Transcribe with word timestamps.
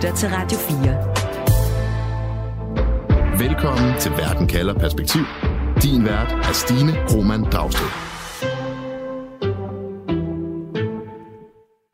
lytter 0.00 0.16
til 0.16 0.28
Radio 0.32 0.58
4. 0.58 0.76
Velkommen 3.48 4.00
til 4.00 4.12
Verden 4.12 4.48
kalder 4.48 4.74
perspektiv. 4.74 5.22
Din 5.82 6.04
vært 6.04 6.32
er 6.32 6.52
Stine 6.52 6.92
Roman 7.12 7.42
Dragsted. 7.42 7.86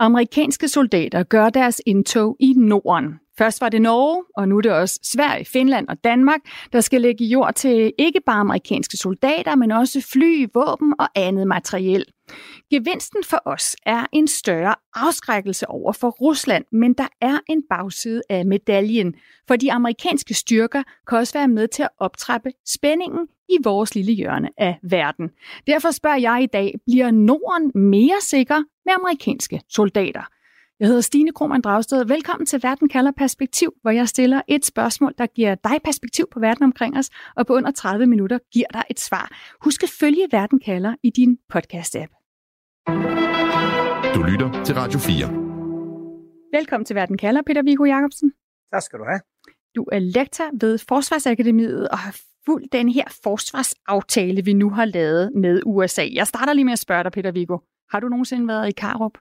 Amerikanske 0.01 0.69
soldater 0.69 1.23
gør 1.23 1.51
deres 1.51 1.83
indtog 1.87 2.37
i 2.41 2.55
Norden. 2.57 3.15
Først 3.39 3.61
var 3.61 3.69
det 3.69 3.83
Norge, 3.83 4.25
og 4.37 4.49
nu 4.49 4.57
er 4.57 4.61
det 4.61 4.73
også 4.73 5.01
Sverige, 5.03 5.45
Finland 5.45 5.89
og 5.89 5.97
Danmark, 6.05 6.41
der 6.73 6.81
skal 6.81 7.01
lægge 7.01 7.25
jord 7.25 7.55
til 7.55 7.93
ikke 7.99 8.21
bare 8.27 8.41
amerikanske 8.41 8.97
soldater, 8.97 9.55
men 9.55 9.71
også 9.71 10.07
fly, 10.13 10.47
våben 10.55 10.95
og 10.99 11.09
andet 11.15 11.47
materiel. 11.47 12.05
Gevinsten 12.71 13.25
for 13.25 13.43
os 13.45 13.77
er 13.87 14.07
en 14.13 14.29
større 14.29 14.75
afskrækkelse 14.95 15.69
over 15.69 15.93
for 15.93 16.11
Rusland, 16.11 16.65
men 16.73 16.93
der 16.95 17.09
er 17.21 17.39
en 17.49 17.63
bagside 17.71 18.23
af 18.31 18.47
medaljen, 18.47 19.15
for 19.49 19.57
de 19.57 19.73
amerikanske 19.73 20.35
styrker 20.35 20.83
kan 21.09 21.19
også 21.19 21.33
være 21.33 21.49
med 21.49 21.69
til 21.69 21.83
at 21.83 21.89
optrappe 21.99 22.51
spændingen 22.67 23.29
i 23.49 23.57
vores 23.65 23.95
lille 23.95 24.13
hjørne 24.13 24.51
af 24.59 24.79
verden. 24.83 25.31
Derfor 25.67 25.91
spørger 25.91 26.17
jeg 26.17 26.43
i 26.43 26.47
dag, 26.47 26.75
bliver 26.87 27.11
Norden 27.11 27.91
mere 27.91 28.21
sikker 28.21 28.63
med 28.85 28.95
amerikanske 28.95 29.61
soldater? 29.69 30.23
Jeg 30.81 30.89
hedder 30.89 31.01
Stine 31.01 31.33
Krohmann 31.33 31.63
Dragsted. 31.63 32.05
Velkommen 32.05 32.47
til 32.47 32.63
Verden 32.63 32.89
kalder 32.89 33.11
perspektiv, 33.11 33.75
hvor 33.83 33.91
jeg 33.91 34.09
stiller 34.09 34.43
et 34.49 34.65
spørgsmål, 34.65 35.15
der 35.19 35.27
giver 35.27 35.55
dig 35.55 35.81
perspektiv 35.85 36.27
på 36.33 36.41
verden 36.41 36.65
omkring 36.65 36.99
os, 36.99 37.11
og 37.37 37.47
på 37.47 37.55
under 37.55 37.71
30 37.71 38.07
minutter 38.07 38.39
giver 38.53 38.67
dig 38.73 38.83
et 38.91 39.01
svar. 39.01 39.31
Husk 39.65 39.83
at 39.83 39.91
følge 40.01 40.27
Verden 40.31 40.61
kalder 40.61 40.95
i 41.03 41.11
din 41.11 41.39
podcast-app. 41.55 42.16
Du 42.87 44.23
lytter 44.31 44.63
til 44.65 44.75
Radio 44.75 44.99
4. 44.99 46.59
Velkommen 46.59 46.85
til 46.85 46.97
Verden 46.97 47.19
kalder, 47.19 47.43
Peter 47.47 47.63
Viggo 47.63 47.85
Jacobsen. 47.85 48.33
Tak 48.73 48.83
skal 48.83 48.99
du 48.99 49.05
have. 49.05 49.21
Du 49.77 49.83
er 49.93 49.99
lektor 49.99 50.45
ved 50.61 50.79
Forsvarsakademiet 50.89 51.89
og 51.89 51.99
har 51.99 52.17
fulgt 52.47 52.73
den 52.73 52.89
her 52.89 53.05
forsvarsaftale, 53.23 54.45
vi 54.45 54.53
nu 54.53 54.71
har 54.71 54.85
lavet 54.85 55.33
med 55.35 55.63
USA. 55.67 56.03
Jeg 56.13 56.27
starter 56.27 56.53
lige 56.53 56.65
med 56.65 56.73
at 56.73 56.79
spørge 56.79 57.05
dig, 57.05 57.13
Peter 57.13 57.33
Viggo. 57.33 57.59
Har 57.91 58.01
du 58.01 58.09
nogensinde 58.09 58.49
været 58.49 58.69
i 58.69 58.73
Karup? 58.73 59.13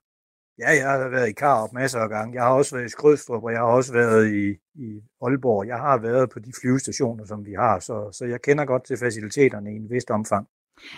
Ja, 0.59 0.69
jeg 0.69 0.89
har 0.91 1.09
været 1.09 1.29
i 1.29 1.33
Karup 1.33 1.73
masser 1.73 1.99
af 1.99 2.09
gange. 2.09 2.33
Jeg 2.33 2.43
har 2.43 2.53
også 2.53 2.75
været 2.75 2.85
i 2.85 2.89
Skrødstrup, 2.89 3.43
og 3.43 3.51
jeg 3.51 3.59
har 3.59 3.67
også 3.67 3.93
været 3.93 4.33
i, 4.33 4.49
i 4.75 5.01
Aalborg. 5.21 5.67
Jeg 5.67 5.77
har 5.77 5.97
været 5.97 6.29
på 6.29 6.39
de 6.39 6.51
flyvestationer, 6.61 7.25
som 7.25 7.45
vi 7.45 7.53
har, 7.53 7.79
så, 7.79 8.09
så 8.11 8.25
jeg 8.25 8.41
kender 8.41 8.65
godt 8.65 8.83
til 8.83 8.97
faciliteterne 8.97 9.73
i 9.73 9.75
en 9.75 9.89
vist 9.89 10.11
omfang. 10.11 10.47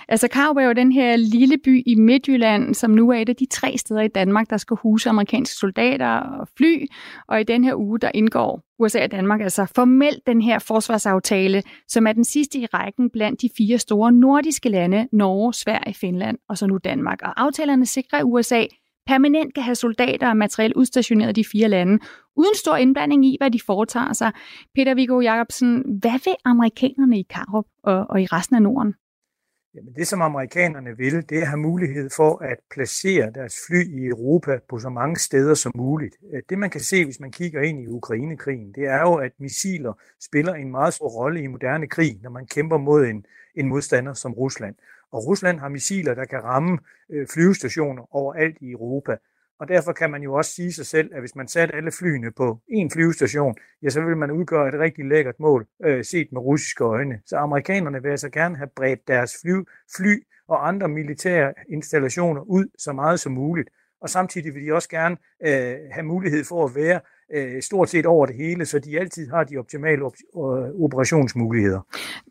Altså 0.08 0.28
Karup 0.28 0.58
er 0.58 0.62
jo 0.62 0.74
den 0.74 0.92
her 0.92 1.16
lille 1.16 1.58
by 1.58 1.84
i 1.86 1.96
Midtjylland, 1.96 2.74
som 2.74 2.92
nu 2.92 3.10
er 3.10 3.18
et 3.18 3.30
af 3.30 3.36
de 3.36 3.46
tre 3.46 3.78
steder 3.78 4.02
i 4.02 4.08
Danmark, 4.08 4.50
der 4.50 4.58
skal 4.58 4.78
huse 4.82 5.10
amerikanske 5.10 5.56
soldater 5.56 6.08
og 6.08 6.48
fly. 6.58 6.86
Og 7.28 7.42
i 7.42 7.44
den 7.44 7.64
her 7.64 7.76
uge, 7.76 8.00
der 8.00 8.12
indgår 8.14 8.62
USA 8.80 9.04
og 9.04 9.12
Danmark 9.12 9.42
altså 9.42 9.66
formelt 9.76 10.28
den 10.28 10.42
her 10.42 10.60
forsvarsaftale, 10.60 11.64
som 11.88 12.08
er 12.08 12.14
den 12.14 12.24
sidste 12.24 12.60
i 12.60 12.66
rækken 12.66 13.10
blandt 13.10 13.42
de 13.42 13.50
fire 13.58 13.78
store 13.78 14.12
nordiske 14.12 14.70
lande, 14.70 15.08
Norge, 15.12 15.54
Sverige, 15.54 15.94
Finland 15.94 16.38
og 16.50 16.58
så 16.58 16.68
nu 16.68 16.78
Danmark. 16.78 17.20
Og 17.22 17.42
aftalerne 17.42 17.86
sikrer, 17.86 18.20
at 18.20 18.26
USA 18.26 18.66
permanent 19.08 19.54
kan 19.54 19.64
have 19.64 19.76
soldater 19.76 20.30
og 20.30 20.38
materiel 20.38 20.74
udstationeret 20.76 21.38
i 21.38 21.42
de 21.42 21.48
fire 21.52 21.68
lande, 21.68 22.00
uden 22.36 22.56
stor 22.56 22.76
indblanding 22.76 23.26
i, 23.26 23.38
hvad 23.40 23.52
de 23.52 23.60
foretager 23.66 24.14
sig. 24.14 24.32
Peter 24.76 24.96
Viggo 24.96 25.20
Jacobsen, 25.22 26.00
hvad 26.00 26.24
vil 26.26 26.36
amerikanerne 26.46 27.20
i 27.20 27.26
Karup 27.30 27.66
og, 27.84 28.06
og 28.10 28.22
i 28.22 28.26
resten 28.26 28.56
af 28.56 28.62
Norden? 28.62 28.94
Jamen 29.78 29.94
det, 29.94 30.08
som 30.08 30.22
amerikanerne 30.22 30.98
vil, 30.98 31.30
det 31.30 31.38
er 31.38 31.42
at 31.42 31.48
have 31.48 31.60
mulighed 31.60 32.10
for 32.10 32.44
at 32.44 32.58
placere 32.72 33.32
deres 33.32 33.56
fly 33.68 34.00
i 34.00 34.06
Europa 34.06 34.60
på 34.70 34.80
så 34.80 34.90
mange 34.90 35.16
steder 35.20 35.54
som 35.54 35.72
muligt. 35.76 36.16
Øh, 36.34 36.42
det, 36.50 36.58
man 36.58 36.70
kan 36.70 36.82
se, 36.82 37.06
hvis 37.06 37.20
man 37.20 37.32
kigger 37.32 37.62
ind 37.62 37.84
i 37.84 37.88
Ukrainekrigen, 37.88 38.72
det 38.72 38.84
er 38.84 39.02
jo, 39.02 39.14
at 39.14 39.32
missiler 39.40 39.94
spiller 40.24 40.54
en 40.54 40.72
meget 40.72 40.94
stor 40.94 41.08
rolle 41.08 41.42
i 41.42 41.48
moderne 41.48 41.88
krig, 41.88 42.20
når 42.24 42.30
man 42.30 42.46
kæmper 42.48 42.78
mod 42.78 43.06
en, 43.06 43.26
en 43.56 43.68
modstander 43.68 44.14
som 44.14 44.34
Rusland. 44.34 44.76
Og 45.12 45.28
Rusland 45.28 45.60
har 45.60 45.70
missiler, 45.70 46.14
der 46.14 46.26
kan 46.26 46.44
ramme 46.44 46.80
øh, 47.10 47.28
flyvestationer 47.28 48.16
overalt 48.16 48.58
i 48.62 48.72
Europa. 48.72 49.18
Og 49.60 49.68
derfor 49.68 49.92
kan 49.92 50.12
man 50.12 50.22
jo 50.22 50.34
også 50.34 50.52
sige 50.52 50.74
sig 50.74 50.86
selv, 50.86 51.10
at 51.14 51.20
hvis 51.20 51.36
man 51.36 51.48
satte 51.48 51.76
alle 51.76 51.92
flyene 51.92 52.32
på 52.32 52.60
en 52.70 52.92
flyvestation, 52.92 53.56
ja, 53.84 53.90
så 53.90 54.02
vil 54.02 54.18
man 54.18 54.32
udgøre 54.32 54.68
et 54.68 54.80
rigtig 54.80 55.06
lækkert 55.06 55.40
mål, 55.40 55.68
øh, 55.86 56.04
set 56.04 56.28
med 56.32 56.42
russiske 56.42 56.84
øjne. 56.84 57.20
Så 57.26 57.38
amerikanerne 57.38 58.02
vil 58.02 58.10
altså 58.10 58.30
gerne 58.30 58.58
have 58.58 58.70
bredt 58.76 59.08
deres 59.08 59.32
fly, 59.42 59.56
fly 59.98 60.24
og 60.48 60.68
andre 60.68 60.88
militære 60.88 61.54
installationer 61.70 62.42
ud 62.42 62.66
så 62.78 62.94
meget 62.94 63.20
som 63.20 63.32
muligt. 63.32 63.70
Og 64.02 64.10
samtidig 64.10 64.56
vil 64.56 64.66
de 64.66 64.74
også 64.74 64.90
gerne 64.90 65.18
øh, 65.48 65.76
have 65.92 66.06
mulighed 66.06 66.44
for 66.44 66.66
at 66.66 66.76
være 66.76 67.00
øh, 67.34 67.62
stort 67.62 67.90
set 67.90 68.06
over 68.06 68.26
det 68.26 68.36
hele, 68.36 68.66
så 68.66 68.80
de 68.80 69.00
altid 69.00 69.30
har 69.30 69.44
de 69.44 69.58
optimale 69.58 70.06
op- 70.06 70.14
øh, 70.38 70.84
operationsmuligheder. 70.84 71.82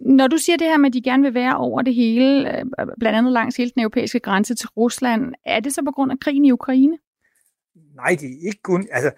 Når 0.01 0.27
du 0.27 0.37
siger 0.37 0.57
det 0.57 0.67
her 0.67 0.77
med, 0.77 0.87
at 0.87 0.95
de 0.95 1.03
gerne 1.03 1.23
vil 1.23 1.35
være 1.35 1.57
over 1.57 1.83
det 1.83 1.95
hele, 1.95 2.59
øh, 2.59 2.65
blandt 3.01 3.19
andet 3.19 3.33
langs 3.33 3.57
hele 3.57 3.71
den 3.71 3.83
europæiske 3.83 4.21
grænse 4.21 4.55
til 4.55 4.69
Rusland, 4.69 5.35
er 5.47 5.61
det 5.61 5.75
så 5.75 5.83
på 5.85 5.93
grund 5.93 6.13
af 6.13 6.19
krigen 6.21 6.45
i 6.45 6.53
Ukraine? 6.53 6.99
Nej, 7.97 8.17
det 8.21 8.29
er 8.29 8.47
ikke 8.47 8.63
kun... 8.63 8.89
Altså, 8.91 9.13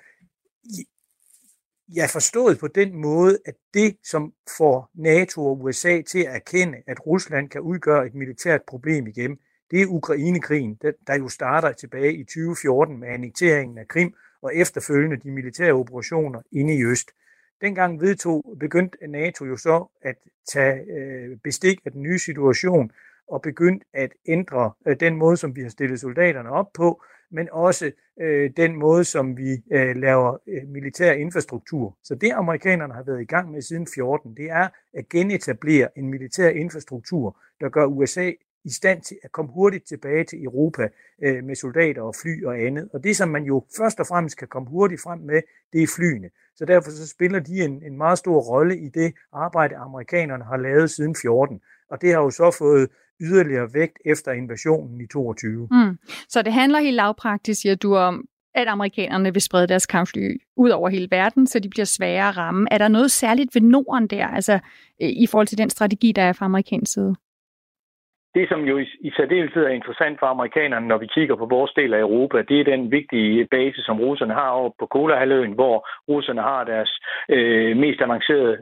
jeg 1.94 2.11
forstået 2.11 2.59
på 2.59 2.69
den 2.69 2.94
måde, 2.94 3.39
at 3.47 3.55
det, 3.75 3.97
som 4.05 4.33
får 4.59 4.91
NATO 4.94 5.47
og 5.47 5.62
USA 5.62 6.03
til 6.03 6.19
at 6.19 6.34
erkende, 6.34 6.78
at 6.87 7.06
Rusland 7.06 7.50
kan 7.50 7.61
udgøre 7.61 8.06
et 8.06 8.15
militært 8.15 8.62
problem 8.62 9.06
igen, 9.06 9.38
det 9.71 9.83
er 9.83 9.87
Ukrainekrigen, 9.87 10.78
der 11.06 11.15
jo 11.19 11.28
starter 11.28 11.72
tilbage 11.72 12.15
i 12.15 12.25
2014 12.25 12.99
med 12.99 13.09
annekteringen 13.09 13.78
af 13.78 13.88
Krim 13.88 14.15
og 14.43 14.56
efterfølgende 14.56 15.17
de 15.17 15.31
militære 15.31 15.72
operationer 15.72 16.43
inde 16.53 16.75
i 16.75 16.84
Øst. 16.84 17.11
Dengang 17.61 18.00
vedtog, 18.00 18.56
begyndte 18.61 19.06
NATO 19.06 19.44
jo 19.44 19.56
så 19.56 19.87
at 20.03 20.17
tage 20.53 20.81
øh, 20.91 21.37
bestik 21.44 21.81
af 21.84 21.93
den 21.93 22.03
nye 22.03 22.19
situation 22.19 22.91
og 23.28 23.43
begyndte 23.43 23.87
at 23.93 24.12
ændre 24.27 24.72
øh, 24.87 25.00
den 25.00 25.17
måde, 25.17 25.37
som 25.37 25.56
vi 25.56 25.62
har 25.62 25.69
stillet 25.69 26.00
soldaterne 26.00 26.50
op 26.50 26.72
på, 26.75 27.03
men 27.31 27.49
også 27.53 27.91
øh, 28.21 28.50
den 28.56 28.77
måde, 28.77 29.05
som 29.05 29.37
vi 29.37 29.62
øh, 29.72 29.97
laver 29.97 30.37
øh, 30.47 30.69
militær 30.69 31.12
infrastruktur. 31.12 31.97
Så 32.03 32.15
det 32.15 32.33
amerikanerne 32.33 32.94
har 32.94 33.03
været 33.03 33.21
i 33.21 33.25
gang 33.25 33.50
med 33.50 33.62
siden 33.62 33.87
14, 33.94 34.37
det 34.37 34.50
er 34.50 34.69
at 34.94 35.09
genetablere 35.09 35.99
en 35.99 36.09
militær 36.09 36.49
infrastruktur, 36.49 37.37
der 37.61 37.69
gør 37.69 37.84
USA 37.84 38.33
i 38.65 38.71
stand 38.71 39.03
til 39.03 39.19
at 39.22 39.33
komme 39.33 39.53
hurtigt 39.53 39.87
tilbage 39.88 40.25
til 40.25 40.44
Europa 40.44 40.88
øh, 41.22 41.44
med 41.44 41.55
soldater 41.55 42.03
og 42.03 42.15
fly 42.22 42.44
og 42.44 42.61
andet. 42.61 42.88
Og 42.93 43.05
det, 43.05 43.17
som 43.17 43.28
man 43.28 43.44
jo 43.44 43.65
først 43.77 44.00
og 44.00 44.06
fremmest 44.06 44.38
kan 44.38 44.49
komme 44.49 44.69
hurtigt 44.69 45.03
frem 45.03 45.19
med, 45.19 45.43
det 45.72 45.83
er 45.83 45.87
flyene. 45.97 46.31
Så 46.56 46.65
derfor 46.65 46.91
så 46.91 47.09
spiller 47.09 47.41
de 47.41 47.65
en, 47.65 47.83
en 47.83 47.97
meget 47.97 48.19
stor 48.19 48.41
rolle 48.41 48.78
i 48.78 48.88
det 48.88 49.15
arbejde, 49.33 49.77
amerikanerne 49.77 50.44
har 50.44 50.56
lavet 50.56 50.91
siden 50.91 51.17
14. 51.22 51.61
Og 51.91 52.00
det 52.00 52.12
har 52.12 52.21
jo 52.21 52.31
så 52.31 52.50
fået 52.59 52.91
yderligere 53.21 53.69
vægt 53.75 53.99
efter 54.05 54.33
invasionen 54.33 55.01
i 55.01 55.06
22. 55.06 55.69
Mm. 55.71 55.99
Så 56.29 56.43
det 56.43 56.53
handler 56.53 56.79
helt 56.79 56.97
lavpraktisk, 56.97 57.61
siger 57.61 57.75
du, 57.75 57.97
om 57.97 58.25
at 58.55 58.69
amerikanerne 58.69 59.33
vil 59.33 59.43
sprede 59.43 59.67
deres 59.67 59.87
kampfly 59.87 60.41
ud 60.56 60.71
over 60.71 60.89
hele 60.89 61.09
verden, 61.11 61.47
så 61.47 61.61
de 61.61 61.69
bliver 61.69 61.84
svære 61.84 62.29
at 62.29 62.37
ramme. 62.37 62.69
Er 62.71 62.79
der 62.79 62.89
noget 62.89 63.11
særligt 63.11 63.55
ved 63.55 63.62
Norden 63.62 64.06
der, 64.06 64.27
altså 64.27 64.59
i 64.99 65.27
forhold 65.31 65.47
til 65.47 65.59
den 65.59 65.71
strategi, 65.71 66.12
der 66.12 66.23
er 66.23 66.33
fra 66.33 66.45
amerikansk 66.45 66.93
side? 66.93 67.15
Det, 68.34 68.49
som 68.49 68.61
jo 68.71 68.79
i, 68.79 68.87
i 69.01 69.11
særdeleshed 69.17 69.65
er 69.65 69.79
interessant 69.81 70.19
for 70.19 70.27
amerikanerne, 70.27 70.89
når 70.89 70.99
vi 70.99 71.06
kigger 71.06 71.37
på 71.37 71.47
vores 71.47 71.73
del 71.73 71.95
af 71.95 72.00
Europa, 72.00 72.43
det 72.43 72.61
er 72.61 72.65
den 72.65 72.91
vigtige 72.91 73.47
base, 73.50 73.81
som 73.83 74.00
russerne 74.00 74.35
har 74.35 74.49
over 74.49 74.71
på 74.79 74.87
Kolahalvøen, 74.87 75.53
hvor 75.53 75.89
russerne 76.09 76.43
har 76.43 76.65
deres 76.65 76.93
øh, 77.29 77.77
mest 77.77 78.00
avancerede 78.00 78.56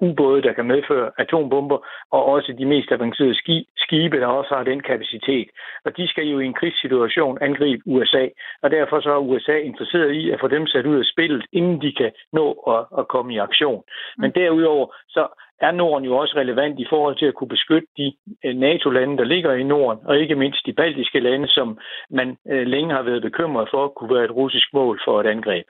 atomubåde, 0.00 0.42
der 0.42 0.52
kan 0.52 0.66
medføre 0.66 1.10
atombomber, 1.18 1.78
og 2.10 2.24
også 2.24 2.54
de 2.58 2.66
mest 2.66 2.92
avancerede 2.92 3.34
ski, 3.34 3.68
skibe, 3.76 4.20
der 4.20 4.26
også 4.26 4.54
har 4.54 4.64
den 4.64 4.80
kapacitet. 4.80 5.48
Og 5.84 5.96
de 5.96 6.08
skal 6.08 6.26
jo 6.26 6.38
i 6.38 6.46
en 6.46 6.54
krigssituation 6.54 7.38
angribe 7.40 7.82
USA, 7.86 8.26
og 8.62 8.70
derfor 8.70 9.00
så 9.00 9.10
er 9.10 9.26
USA 9.30 9.56
interesseret 9.56 10.12
i 10.12 10.30
at 10.30 10.40
få 10.40 10.48
dem 10.48 10.66
sat 10.66 10.86
ud 10.86 10.98
af 10.98 11.04
spillet, 11.04 11.46
inden 11.52 11.80
de 11.80 11.92
kan 11.92 12.10
nå 12.32 12.46
at, 12.52 12.98
at 12.98 13.08
komme 13.08 13.34
i 13.34 13.38
aktion. 13.38 13.82
Men 14.18 14.30
derudover 14.30 14.86
så 15.08 15.26
er 15.60 15.70
Norden 15.70 16.04
jo 16.04 16.16
også 16.16 16.34
relevant 16.36 16.80
i 16.80 16.86
forhold 16.90 17.18
til 17.18 17.26
at 17.26 17.34
kunne 17.34 17.54
beskytte 17.56 17.88
de 17.96 18.12
øh, 18.44 18.56
NATO-lande, 18.56 19.16
der 19.16 19.24
ligger 19.24 19.52
i 19.54 19.62
Norden, 19.62 20.06
og 20.06 20.18
ikke 20.18 20.34
mindst 20.34 20.66
de 20.66 20.72
baltiske 20.72 21.20
lande, 21.20 21.48
som 21.48 21.78
man 22.10 22.36
øh, 22.52 22.66
længe 22.66 22.94
har 22.94 23.02
været 23.02 23.22
bekymret 23.22 23.68
for, 23.70 23.88
kunne 23.88 24.14
være 24.14 24.24
et 24.24 24.36
russisk 24.40 24.68
mål 24.72 25.00
for 25.04 25.20
et 25.20 25.26
angreb. 25.26 25.66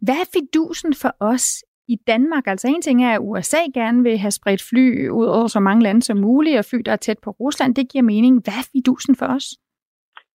Hvad 0.00 0.14
er 0.14 0.28
fidusen 0.34 0.94
for 1.02 1.12
os 1.20 1.64
i 1.88 1.96
Danmark? 2.06 2.46
Altså 2.46 2.68
en 2.68 2.82
ting 2.82 3.04
er, 3.04 3.12
at 3.14 3.20
USA 3.22 3.62
gerne 3.74 4.02
vil 4.02 4.18
have 4.18 4.30
spredt 4.30 4.62
fly 4.70 5.08
ud 5.08 5.26
over 5.26 5.46
så 5.46 5.60
mange 5.60 5.82
lande 5.82 6.02
som 6.02 6.16
muligt, 6.16 6.58
og 6.58 6.64
fly, 6.64 6.78
der 6.86 6.92
er 6.92 6.96
tæt 6.96 7.18
på 7.24 7.30
Rusland. 7.30 7.74
Det 7.74 7.92
giver 7.92 8.04
mening. 8.04 8.34
Hvad 8.44 8.54
er 8.54 8.68
fidusen 8.72 9.16
for 9.16 9.26
os? 9.26 9.46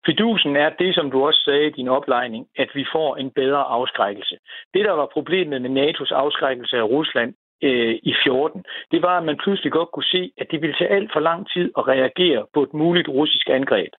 Fidusen 0.05 0.55
er 0.55 0.69
det, 0.69 0.95
som 0.95 1.11
du 1.11 1.25
også 1.27 1.41
sagde 1.45 1.67
i 1.67 1.75
din 1.79 1.87
oplejning, 1.87 2.45
at 2.57 2.69
vi 2.75 2.85
får 2.93 3.15
en 3.15 3.31
bedre 3.31 3.63
afskrækkelse. 3.77 4.35
Det, 4.73 4.85
der 4.85 4.91
var 4.91 5.09
problemet 5.13 5.61
med 5.61 5.69
NATO's 5.69 6.13
afskrækkelse 6.13 6.77
af 6.77 6.83
Rusland, 6.83 7.33
øh, 7.63 7.95
i 8.03 8.13
14, 8.23 8.63
det 8.91 9.01
var, 9.01 9.17
at 9.17 9.25
man 9.25 9.37
pludselig 9.43 9.71
godt 9.71 9.91
kunne 9.91 10.11
se, 10.15 10.31
at 10.37 10.47
det 10.51 10.61
ville 10.61 10.75
tage 10.75 10.95
alt 10.97 11.09
for 11.13 11.19
lang 11.19 11.49
tid 11.53 11.71
at 11.77 11.87
reagere 11.87 12.45
på 12.53 12.63
et 12.63 12.73
muligt 12.73 13.07
russisk 13.07 13.49
angreb. 13.49 13.93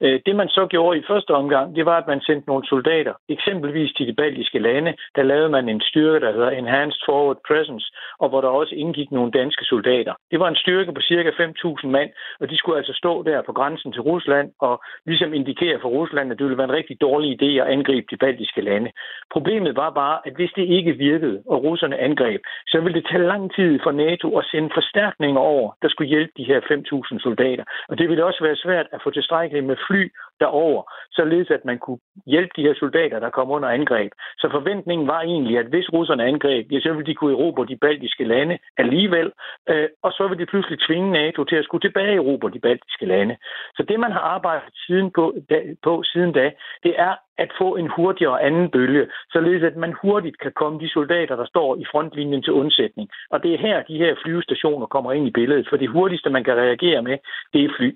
Øh, 0.00 0.20
det 0.26 0.36
man 0.36 0.48
så 0.48 0.66
gjorde 0.66 0.98
i 0.98 1.08
første 1.10 1.30
omgang, 1.30 1.76
det 1.76 1.86
var, 1.86 1.96
at 1.98 2.06
man 2.06 2.20
sendte 2.20 2.48
nogle 2.48 2.66
soldater, 2.66 3.14
eksempelvis 3.28 3.92
til 3.92 4.06
de 4.06 4.14
baltiske 4.14 4.58
lande. 4.58 4.94
Der 5.16 5.22
lavede 5.22 5.48
man 5.48 5.68
en 5.68 5.80
styrke, 5.80 6.26
der 6.26 6.32
hedder 6.32 6.50
Enhanced 6.50 7.02
Forward 7.06 7.40
Presence, 7.48 7.86
og 8.18 8.28
hvor 8.28 8.40
der 8.40 8.48
også 8.48 8.74
indgik 8.74 9.10
nogle 9.12 9.30
danske 9.30 9.64
soldater. 9.64 10.14
Det 10.30 10.40
var 10.40 10.48
en 10.48 10.62
styrke 10.64 10.92
på 10.92 11.00
cirka 11.00 11.30
5.000 11.30 11.86
mand, 11.86 12.10
og 12.40 12.50
de 12.50 12.56
skulle 12.56 12.78
altså 12.78 12.92
stå 13.02 13.22
der 13.22 13.42
på 13.42 13.52
grænsen 13.52 13.92
til 13.92 14.02
Rusland 14.02 14.50
og 14.60 14.82
ligesom 15.06 15.34
indikere 15.34 15.78
for 15.82 15.88
Rusland, 15.88 16.32
at 16.32 16.38
det 16.38 16.44
ville 16.44 16.58
være 16.58 16.70
en 16.70 16.78
rigtig 16.80 17.00
dårlig 17.00 17.28
idé 17.42 17.50
at 17.62 17.66
angribe 17.76 18.06
de 18.10 18.16
baltiske 18.16 18.60
lande. 18.60 18.90
Problemet 19.32 19.76
var 19.76 19.90
bare, 19.90 20.18
at 20.26 20.34
hvis 20.34 20.52
det 20.56 20.66
ikke 20.76 20.92
virkede, 20.92 21.42
og 21.46 21.62
russerne 21.64 21.98
angreb, 21.98 22.40
så 22.66 22.80
ville 22.80 23.00
det 23.00 23.08
tage 23.10 23.26
lang 23.32 23.54
tid 23.54 23.80
for 23.82 23.92
NATO 23.92 24.38
at 24.38 24.44
sende 24.50 24.70
forstærkninger 24.74 25.40
over, 25.40 25.72
der 25.82 25.88
skulle 25.88 26.08
hjælpe 26.08 26.32
de 26.36 26.44
her 26.44 26.60
5.000 26.60 27.22
soldater. 27.22 27.64
Og 27.88 27.98
det 27.98 28.08
ville 28.08 28.24
også 28.24 28.44
være 28.44 28.56
svært 28.56 28.86
at 28.92 29.00
få 29.04 29.10
tilstrækkeligt 29.10 29.66
med 29.66 29.76
fly 29.86 29.91
derover, 30.40 30.82
således 31.18 31.50
at 31.56 31.64
man 31.64 31.78
kunne 31.78 32.02
hjælpe 32.26 32.52
de 32.56 32.66
her 32.66 32.74
soldater, 32.82 33.18
der 33.24 33.30
kom 33.30 33.50
under 33.56 33.68
angreb. 33.68 34.12
Så 34.40 34.46
forventningen 34.56 35.06
var 35.06 35.20
egentlig, 35.20 35.58
at 35.58 35.66
hvis 35.72 35.92
russerne 35.92 36.24
angreb, 36.24 36.72
ja, 36.72 36.80
så 36.80 36.92
ville 36.92 37.08
de 37.10 37.14
kunne 37.14 37.36
erobre 37.36 37.66
de 37.66 37.76
baltiske 37.76 38.24
lande 38.24 38.58
alligevel, 38.82 39.28
øh, 39.70 39.88
og 40.02 40.10
så 40.12 40.22
ville 40.28 40.42
de 40.42 40.50
pludselig 40.52 40.78
tvinge 40.86 41.10
NATO 41.12 41.44
til 41.44 41.56
at 41.56 41.64
skulle 41.64 41.84
tilbage 41.84 42.16
erobre 42.16 42.50
de 42.50 42.64
baltiske 42.68 43.06
lande. 43.06 43.34
Så 43.76 43.82
det, 43.88 44.00
man 44.00 44.12
har 44.12 44.24
arbejdet 44.36 44.74
siden 44.86 45.10
på, 45.18 45.24
da, 45.50 45.58
på 45.82 46.02
siden 46.02 46.32
da, 46.32 46.46
det 46.84 46.94
er 46.98 47.14
at 47.38 47.50
få 47.60 47.76
en 47.76 47.88
hurtigere 47.96 48.42
anden 48.42 48.70
bølge, 48.70 49.06
således 49.32 49.62
at 49.62 49.76
man 49.76 49.92
hurtigt 50.02 50.38
kan 50.38 50.52
komme 50.56 50.80
de 50.80 50.88
soldater, 50.88 51.36
der 51.36 51.44
står 51.44 51.76
i 51.76 51.84
frontlinjen 51.92 52.42
til 52.42 52.52
undsætning. 52.52 53.08
Og 53.30 53.42
det 53.42 53.54
er 53.54 53.58
her, 53.58 53.82
de 53.82 53.96
her 53.96 54.14
flyvestationer 54.22 54.86
kommer 54.86 55.12
ind 55.12 55.26
i 55.26 55.30
billedet, 55.30 55.66
for 55.68 55.76
det 55.76 55.88
hurtigste, 55.88 56.30
man 56.30 56.44
kan 56.44 56.56
reagere 56.56 57.02
med, 57.02 57.18
det 57.52 57.64
er 57.64 57.74
fly. 57.76 57.90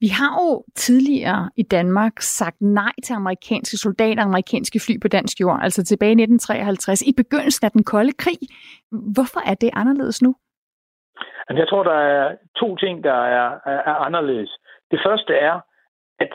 Vi 0.00 0.08
har 0.18 0.32
jo 0.40 0.64
tidligere 0.74 1.50
i 1.56 1.62
Danmark 1.62 2.12
sagt 2.20 2.60
nej 2.60 2.92
til 3.04 3.14
amerikanske 3.14 3.76
soldater 3.76 4.22
og 4.22 4.28
amerikanske 4.28 4.80
fly 4.86 4.94
på 5.02 5.08
dansk 5.08 5.40
jord, 5.40 5.58
altså 5.62 5.84
tilbage 5.84 6.10
i 6.10 6.22
1953, 6.22 7.02
i 7.02 7.12
begyndelsen 7.16 7.64
af 7.64 7.70
den 7.70 7.84
kolde 7.84 8.12
krig. 8.12 8.38
Hvorfor 9.14 9.40
er 9.50 9.54
det 9.54 9.70
anderledes 9.72 10.22
nu? 10.22 10.34
Jeg 11.50 11.68
tror, 11.68 11.82
der 11.82 11.98
er 12.14 12.36
to 12.56 12.76
ting, 12.76 13.04
der 13.04 13.12
er, 13.12 13.50
er, 13.66 13.80
er 13.90 13.94
anderledes. 14.06 14.58
Det 14.90 15.00
første 15.06 15.32
er, 15.34 15.60
at 16.18 16.32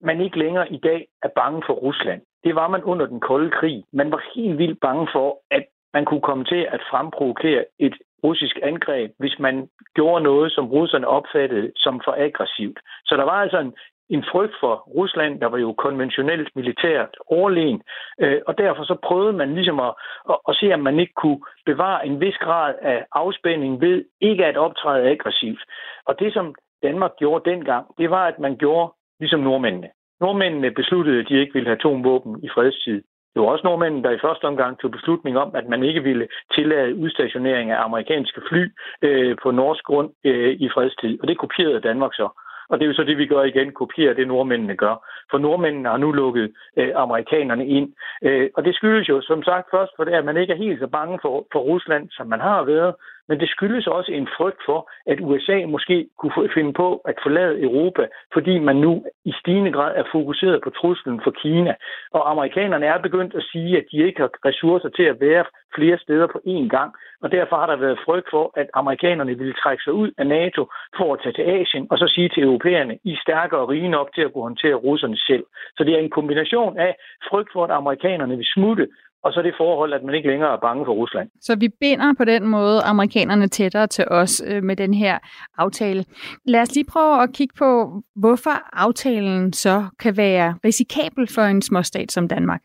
man 0.00 0.20
ikke 0.20 0.38
længere 0.38 0.72
i 0.72 0.78
dag 0.78 1.06
er 1.22 1.28
bange 1.36 1.62
for 1.66 1.74
Rusland. 1.74 2.22
Det 2.44 2.54
var 2.54 2.68
man 2.68 2.82
under 2.82 3.06
den 3.06 3.20
kolde 3.20 3.50
krig. 3.50 3.84
Man 3.92 4.10
var 4.10 4.22
helt 4.34 4.58
vildt 4.58 4.80
bange 4.80 5.08
for, 5.12 5.38
at 5.50 5.64
man 5.94 6.04
kunne 6.04 6.20
komme 6.20 6.44
til 6.44 6.66
at 6.74 6.80
fremprovokere 6.90 7.64
et 7.78 7.96
russisk 8.24 8.58
angreb, 8.62 9.10
hvis 9.18 9.38
man 9.38 9.68
gjorde 9.94 10.24
noget, 10.24 10.52
som 10.52 10.66
russerne 10.66 11.08
opfattede 11.08 11.72
som 11.76 12.00
for 12.04 12.14
aggressivt. 12.18 12.78
Så 13.04 13.16
der 13.16 13.24
var 13.24 13.38
altså 13.44 13.58
en, 13.58 13.72
en 14.10 14.24
frygt 14.32 14.54
for 14.60 14.74
Rusland, 14.98 15.40
der 15.40 15.46
var 15.46 15.58
jo 15.58 15.72
konventionelt 15.72 16.48
militært 16.56 17.16
overlegen, 17.26 17.82
øh, 18.20 18.40
og 18.46 18.58
derfor 18.58 18.84
så 18.84 18.96
prøvede 19.02 19.32
man 19.32 19.54
ligesom 19.54 19.80
at, 19.80 19.94
at, 20.30 20.38
at 20.48 20.56
se, 20.56 20.74
om 20.74 20.80
man 20.80 20.98
ikke 21.00 21.12
kunne 21.22 21.40
bevare 21.66 22.06
en 22.06 22.20
vis 22.20 22.36
grad 22.36 22.74
af 22.82 23.06
afspænding 23.12 23.80
ved 23.80 24.04
ikke 24.20 24.46
at 24.46 24.56
optræde 24.56 25.10
aggressivt. 25.10 25.62
Og 26.06 26.18
det, 26.18 26.32
som 26.32 26.54
Danmark 26.82 27.12
gjorde 27.18 27.50
dengang, 27.50 27.86
det 27.98 28.10
var, 28.10 28.26
at 28.26 28.38
man 28.38 28.56
gjorde 28.56 28.92
ligesom 29.20 29.40
nordmændene. 29.40 29.90
Nordmændene 30.20 30.70
besluttede, 30.70 31.20
at 31.20 31.26
de 31.28 31.40
ikke 31.40 31.52
ville 31.54 31.68
have 31.68 31.78
atomvåben 31.78 32.44
i 32.44 32.48
fredstid. 32.54 33.02
Det 33.32 33.42
var 33.42 33.48
også 33.48 33.66
nordmændene, 33.66 34.04
der 34.04 34.10
i 34.10 34.24
første 34.26 34.44
omgang 34.44 34.78
tog 34.78 34.90
beslutning 34.90 35.38
om, 35.38 35.50
at 35.54 35.68
man 35.68 35.82
ikke 35.82 36.02
ville 36.02 36.28
tillade 36.54 36.94
udstationering 36.94 37.70
af 37.70 37.84
amerikanske 37.84 38.40
fly 38.48 38.62
øh, 39.02 39.36
på 39.42 39.50
norsk 39.50 39.84
grund 39.84 40.10
øh, 40.24 40.52
i 40.64 40.68
fredstid. 40.74 41.18
Og 41.22 41.28
det 41.28 41.38
kopierede 41.38 41.80
Danmark 41.80 42.14
så. 42.14 42.28
Og 42.72 42.78
det 42.78 42.84
er 42.84 42.88
jo 42.88 42.94
så 42.94 43.04
det, 43.04 43.18
vi 43.18 43.26
gør 43.26 43.42
igen, 43.42 43.72
kopierer 43.72 44.14
det, 44.14 44.28
nordmændene 44.28 44.76
gør. 44.76 44.96
For 45.30 45.38
nordmændene 45.38 45.88
har 45.88 45.96
nu 45.96 46.12
lukket 46.12 46.52
øh, 46.76 46.92
amerikanerne 46.94 47.66
ind. 47.66 47.92
Øh, 48.22 48.50
og 48.56 48.64
det 48.64 48.74
skyldes 48.74 49.08
jo, 49.08 49.20
som 49.20 49.42
sagt, 49.42 49.66
først 49.70 49.92
for 49.96 50.04
det, 50.04 50.12
at 50.12 50.24
man 50.24 50.36
ikke 50.36 50.52
er 50.52 50.64
helt 50.64 50.80
så 50.80 50.86
bange 50.86 51.18
for, 51.22 51.46
for 51.52 51.60
Rusland, 51.60 52.10
som 52.10 52.26
man 52.26 52.40
har 52.40 52.62
været. 52.62 52.94
Men 53.32 53.40
det 53.40 53.48
skyldes 53.48 53.86
også 53.86 54.12
en 54.12 54.28
frygt 54.36 54.60
for, 54.66 54.90
at 55.06 55.18
USA 55.20 55.66
måske 55.66 56.08
kunne 56.18 56.50
finde 56.54 56.72
på 56.72 56.88
at 57.10 57.16
forlade 57.22 57.62
Europa, 57.62 58.04
fordi 58.32 58.58
man 58.58 58.76
nu 58.76 59.04
i 59.24 59.32
stigende 59.40 59.72
grad 59.72 59.92
er 59.96 60.04
fokuseret 60.12 60.60
på 60.64 60.70
truslen 60.70 61.20
for 61.24 61.30
Kina. 61.30 61.74
Og 62.10 62.30
amerikanerne 62.30 62.86
er 62.86 62.98
begyndt 62.98 63.34
at 63.34 63.42
sige, 63.52 63.76
at 63.76 63.84
de 63.92 63.96
ikke 64.06 64.20
har 64.20 64.30
ressourcer 64.44 64.88
til 64.88 65.02
at 65.02 65.20
være 65.20 65.44
flere 65.76 65.98
steder 65.98 66.26
på 66.26 66.38
én 66.46 66.68
gang. 66.68 66.90
Og 67.22 67.32
derfor 67.32 67.56
har 67.56 67.66
der 67.66 67.76
været 67.76 67.98
frygt 68.04 68.28
for, 68.30 68.52
at 68.56 68.68
amerikanerne 68.74 69.38
ville 69.38 69.54
trække 69.62 69.82
sig 69.82 69.92
ud 69.92 70.10
af 70.18 70.26
NATO 70.26 70.62
for 70.96 71.14
at 71.14 71.20
tage 71.22 71.32
til 71.32 71.46
Asien, 71.56 71.86
og 71.90 71.98
så 71.98 72.06
sige 72.14 72.28
til 72.28 72.42
europæerne, 72.42 72.98
I 73.04 73.12
er 73.12 73.22
stærkere 73.22 73.60
og 73.60 73.68
rige 73.68 73.88
nok 73.88 74.08
til 74.14 74.22
at 74.22 74.32
kunne 74.32 74.48
håndtere 74.50 74.74
russerne 74.74 75.16
selv. 75.16 75.44
Så 75.76 75.84
det 75.84 75.94
er 75.94 75.98
en 75.98 76.16
kombination 76.18 76.78
af 76.78 76.92
frygt 77.30 77.52
for, 77.52 77.64
at 77.64 77.70
amerikanerne 77.70 78.36
vil 78.36 78.52
smutte, 78.54 78.88
og 79.24 79.32
så 79.32 79.42
det 79.42 79.54
forhold, 79.56 79.92
at 79.92 80.02
man 80.04 80.14
ikke 80.14 80.28
længere 80.28 80.52
er 80.52 80.56
bange 80.56 80.84
for 80.84 80.92
Rusland. 80.92 81.28
Så 81.40 81.56
vi 81.56 81.68
binder 81.80 82.14
på 82.18 82.24
den 82.24 82.46
måde 82.46 82.80
amerikanerne 82.80 83.48
tættere 83.48 83.86
til 83.86 84.04
os 84.08 84.42
øh, 84.46 84.62
med 84.62 84.76
den 84.76 84.94
her 84.94 85.18
aftale. 85.58 86.04
Lad 86.46 86.60
os 86.60 86.74
lige 86.74 86.84
prøve 86.84 87.22
at 87.22 87.32
kigge 87.32 87.54
på, 87.58 88.02
hvorfor 88.16 88.56
aftalen 88.72 89.52
så 89.52 89.84
kan 89.98 90.16
være 90.16 90.54
risikabel 90.64 91.28
for 91.34 91.42
en 91.42 91.62
småstat 91.62 92.12
som 92.12 92.28
Danmark. 92.28 92.62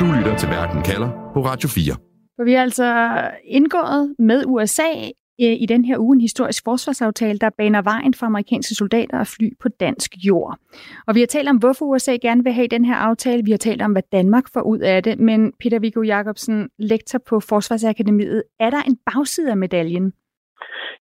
Du 0.00 0.06
lytter 0.16 0.36
til 0.38 0.48
Verden 0.48 0.82
kalder 0.82 1.10
på 1.34 1.40
Radio 1.40 1.68
4. 1.68 1.94
For 2.36 2.44
vi 2.44 2.52
har 2.52 2.62
altså 2.62 2.88
indgået 3.44 4.14
med 4.18 4.44
USA 4.46 4.90
Øh, 5.42 5.56
i 5.64 5.66
den 5.66 5.84
her 5.84 5.98
uge 5.98 6.14
en 6.14 6.20
historisk 6.20 6.64
forsvarsaftale, 6.64 7.38
der 7.38 7.50
baner 7.50 7.82
vejen 7.82 8.14
for 8.14 8.26
amerikanske 8.26 8.74
soldater 8.74 9.18
og 9.18 9.26
fly 9.26 9.48
på 9.62 9.68
dansk 9.68 10.10
jord. 10.28 10.58
Og 11.06 11.14
vi 11.14 11.20
har 11.20 11.26
talt 11.26 11.48
om, 11.48 11.56
hvorfor 11.56 11.84
USA 11.84 12.12
gerne 12.16 12.44
vil 12.44 12.52
have 12.52 12.68
den 12.68 12.84
her 12.84 12.96
aftale. 12.96 13.44
Vi 13.44 13.50
har 13.50 13.58
talt 13.58 13.82
om, 13.82 13.92
hvad 13.92 14.02
Danmark 14.12 14.44
får 14.54 14.62
ud 14.62 14.78
af 14.78 15.02
det. 15.02 15.18
Men 15.18 15.52
Peter 15.60 15.80
Viggo 15.80 16.02
Jacobsen, 16.02 16.70
lektor 16.78 17.20
på 17.28 17.40
Forsvarsakademiet, 17.40 18.42
er 18.60 18.70
der 18.70 18.82
en 18.86 18.96
bagside 19.06 19.50
af 19.50 19.56
medaljen? 19.56 20.12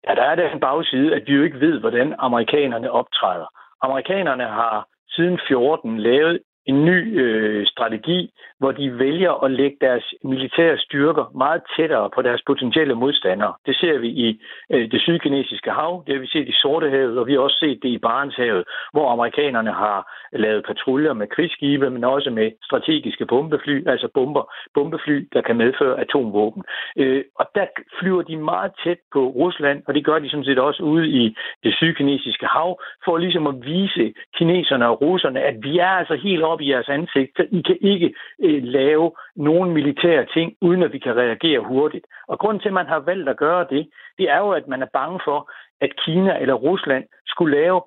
Ja, 0.08 0.14
der 0.14 0.22
er 0.22 0.34
der 0.34 0.50
en 0.50 0.60
bagside, 0.60 1.14
at 1.14 1.22
vi 1.26 1.32
jo 1.32 1.42
ikke 1.42 1.60
ved, 1.60 1.80
hvordan 1.80 2.14
amerikanerne 2.18 2.90
optræder. 2.90 3.46
Amerikanerne 3.82 4.44
har 4.44 4.88
siden 5.08 5.38
14 5.48 5.98
lavet 5.98 6.40
en 6.66 6.84
ny 6.84 7.20
øh, 7.20 7.66
strategi, 7.66 8.30
hvor 8.58 8.72
de 8.72 8.98
vælger 8.98 9.44
at 9.44 9.50
lægge 9.50 9.76
deres 9.80 10.14
militære 10.24 10.78
styrker 10.78 11.24
meget 11.34 11.62
tættere 11.76 12.10
på 12.14 12.22
deres 12.22 12.42
potentielle 12.46 12.94
modstandere. 12.94 13.54
Det 13.66 13.76
ser 13.76 13.98
vi 13.98 14.08
i 14.08 14.40
øh, 14.72 14.90
det 14.90 15.00
sydkinesiske 15.00 15.70
hav, 15.70 16.04
det 16.06 16.14
har 16.14 16.20
vi 16.20 16.26
set 16.26 16.48
i 16.48 16.60
Sortehavet, 16.62 17.18
og 17.18 17.26
vi 17.26 17.32
har 17.32 17.40
også 17.40 17.58
set 17.60 17.78
det 17.82 17.88
i 17.88 17.98
Barentshavet, 17.98 18.64
hvor 18.92 19.10
amerikanerne 19.10 19.72
har 19.72 19.98
lavet 20.32 20.64
patruljer 20.64 21.12
med 21.12 21.26
krigsskibe, 21.26 21.90
men 21.90 22.04
også 22.04 22.30
med 22.30 22.50
strategiske 22.64 23.26
bombefly, 23.26 23.88
altså 23.88 24.08
bomber, 24.14 24.52
bombefly, 24.74 25.28
der 25.32 25.40
kan 25.40 25.56
medføre 25.56 26.00
atomvåben. 26.00 26.62
Øh, 26.98 27.24
og 27.34 27.46
der 27.54 27.66
flyver 28.00 28.22
de 28.22 28.36
meget 28.36 28.72
tæt 28.84 28.98
på 29.12 29.20
Rusland, 29.28 29.82
og 29.86 29.94
det 29.94 30.04
gør 30.04 30.18
de 30.18 30.30
sådan 30.30 30.44
set 30.44 30.58
også 30.58 30.82
ude 30.82 31.08
i 31.08 31.36
det 31.64 31.74
sydkinesiske 31.74 32.46
hav, 32.46 32.80
for 33.04 33.18
ligesom 33.18 33.46
at 33.46 33.54
vise 33.62 34.14
kineserne 34.36 34.88
og 34.88 35.00
russerne, 35.00 35.40
at 35.40 35.56
vi 35.62 35.78
er 35.78 35.92
altså 36.00 36.14
helt 36.14 36.42
op 36.54 36.60
i 36.60 36.70
jeres 36.70 36.88
ansigt, 36.88 37.30
så 37.36 37.42
I 37.50 37.60
kan 37.68 37.78
ikke 37.80 38.14
øh, 38.46 38.62
lave 38.62 39.06
nogen 39.36 39.70
militære 39.78 40.26
ting, 40.34 40.56
uden 40.60 40.82
at 40.82 40.92
vi 40.92 40.98
kan 40.98 41.16
reagere 41.16 41.60
hurtigt. 41.60 42.06
Og 42.28 42.38
grunden 42.38 42.60
til, 42.60 42.68
at 42.68 42.80
man 42.80 42.86
har 42.86 42.98
valgt 42.98 43.28
at 43.28 43.36
gøre 43.36 43.66
det, 43.70 43.82
det 44.18 44.30
er 44.30 44.38
jo, 44.38 44.50
at 44.50 44.68
man 44.68 44.82
er 44.82 44.90
bange 44.92 45.20
for, 45.24 45.50
at 45.80 45.96
Kina 46.04 46.38
eller 46.38 46.54
Rusland 46.54 47.04
skulle 47.26 47.56
lave 47.56 47.80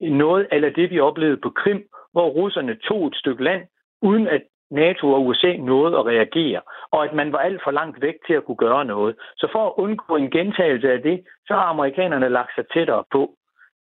noget 0.00 0.46
eller 0.52 0.70
det, 0.70 0.90
vi 0.90 1.00
oplevede 1.00 1.40
på 1.42 1.50
Krim, 1.50 1.88
hvor 2.12 2.28
russerne 2.28 2.74
tog 2.88 3.06
et 3.06 3.16
stykke 3.16 3.44
land, 3.44 3.62
uden 4.02 4.28
at 4.28 4.42
NATO 4.70 5.12
og 5.12 5.26
USA 5.26 5.52
nåede 5.56 5.98
at 5.98 6.06
reagere, 6.06 6.60
og 6.90 7.04
at 7.04 7.12
man 7.14 7.32
var 7.32 7.38
alt 7.38 7.60
for 7.64 7.70
langt 7.70 8.02
væk 8.02 8.14
til 8.26 8.34
at 8.34 8.44
kunne 8.44 8.56
gøre 8.56 8.84
noget. 8.84 9.16
Så 9.36 9.48
for 9.52 9.66
at 9.66 9.72
undgå 9.76 10.16
en 10.16 10.30
gentagelse 10.30 10.92
af 10.92 11.02
det, 11.02 11.24
så 11.46 11.54
har 11.54 11.62
amerikanerne 11.62 12.28
lagt 12.28 12.54
sig 12.54 12.64
tættere 12.74 13.04
på 13.12 13.34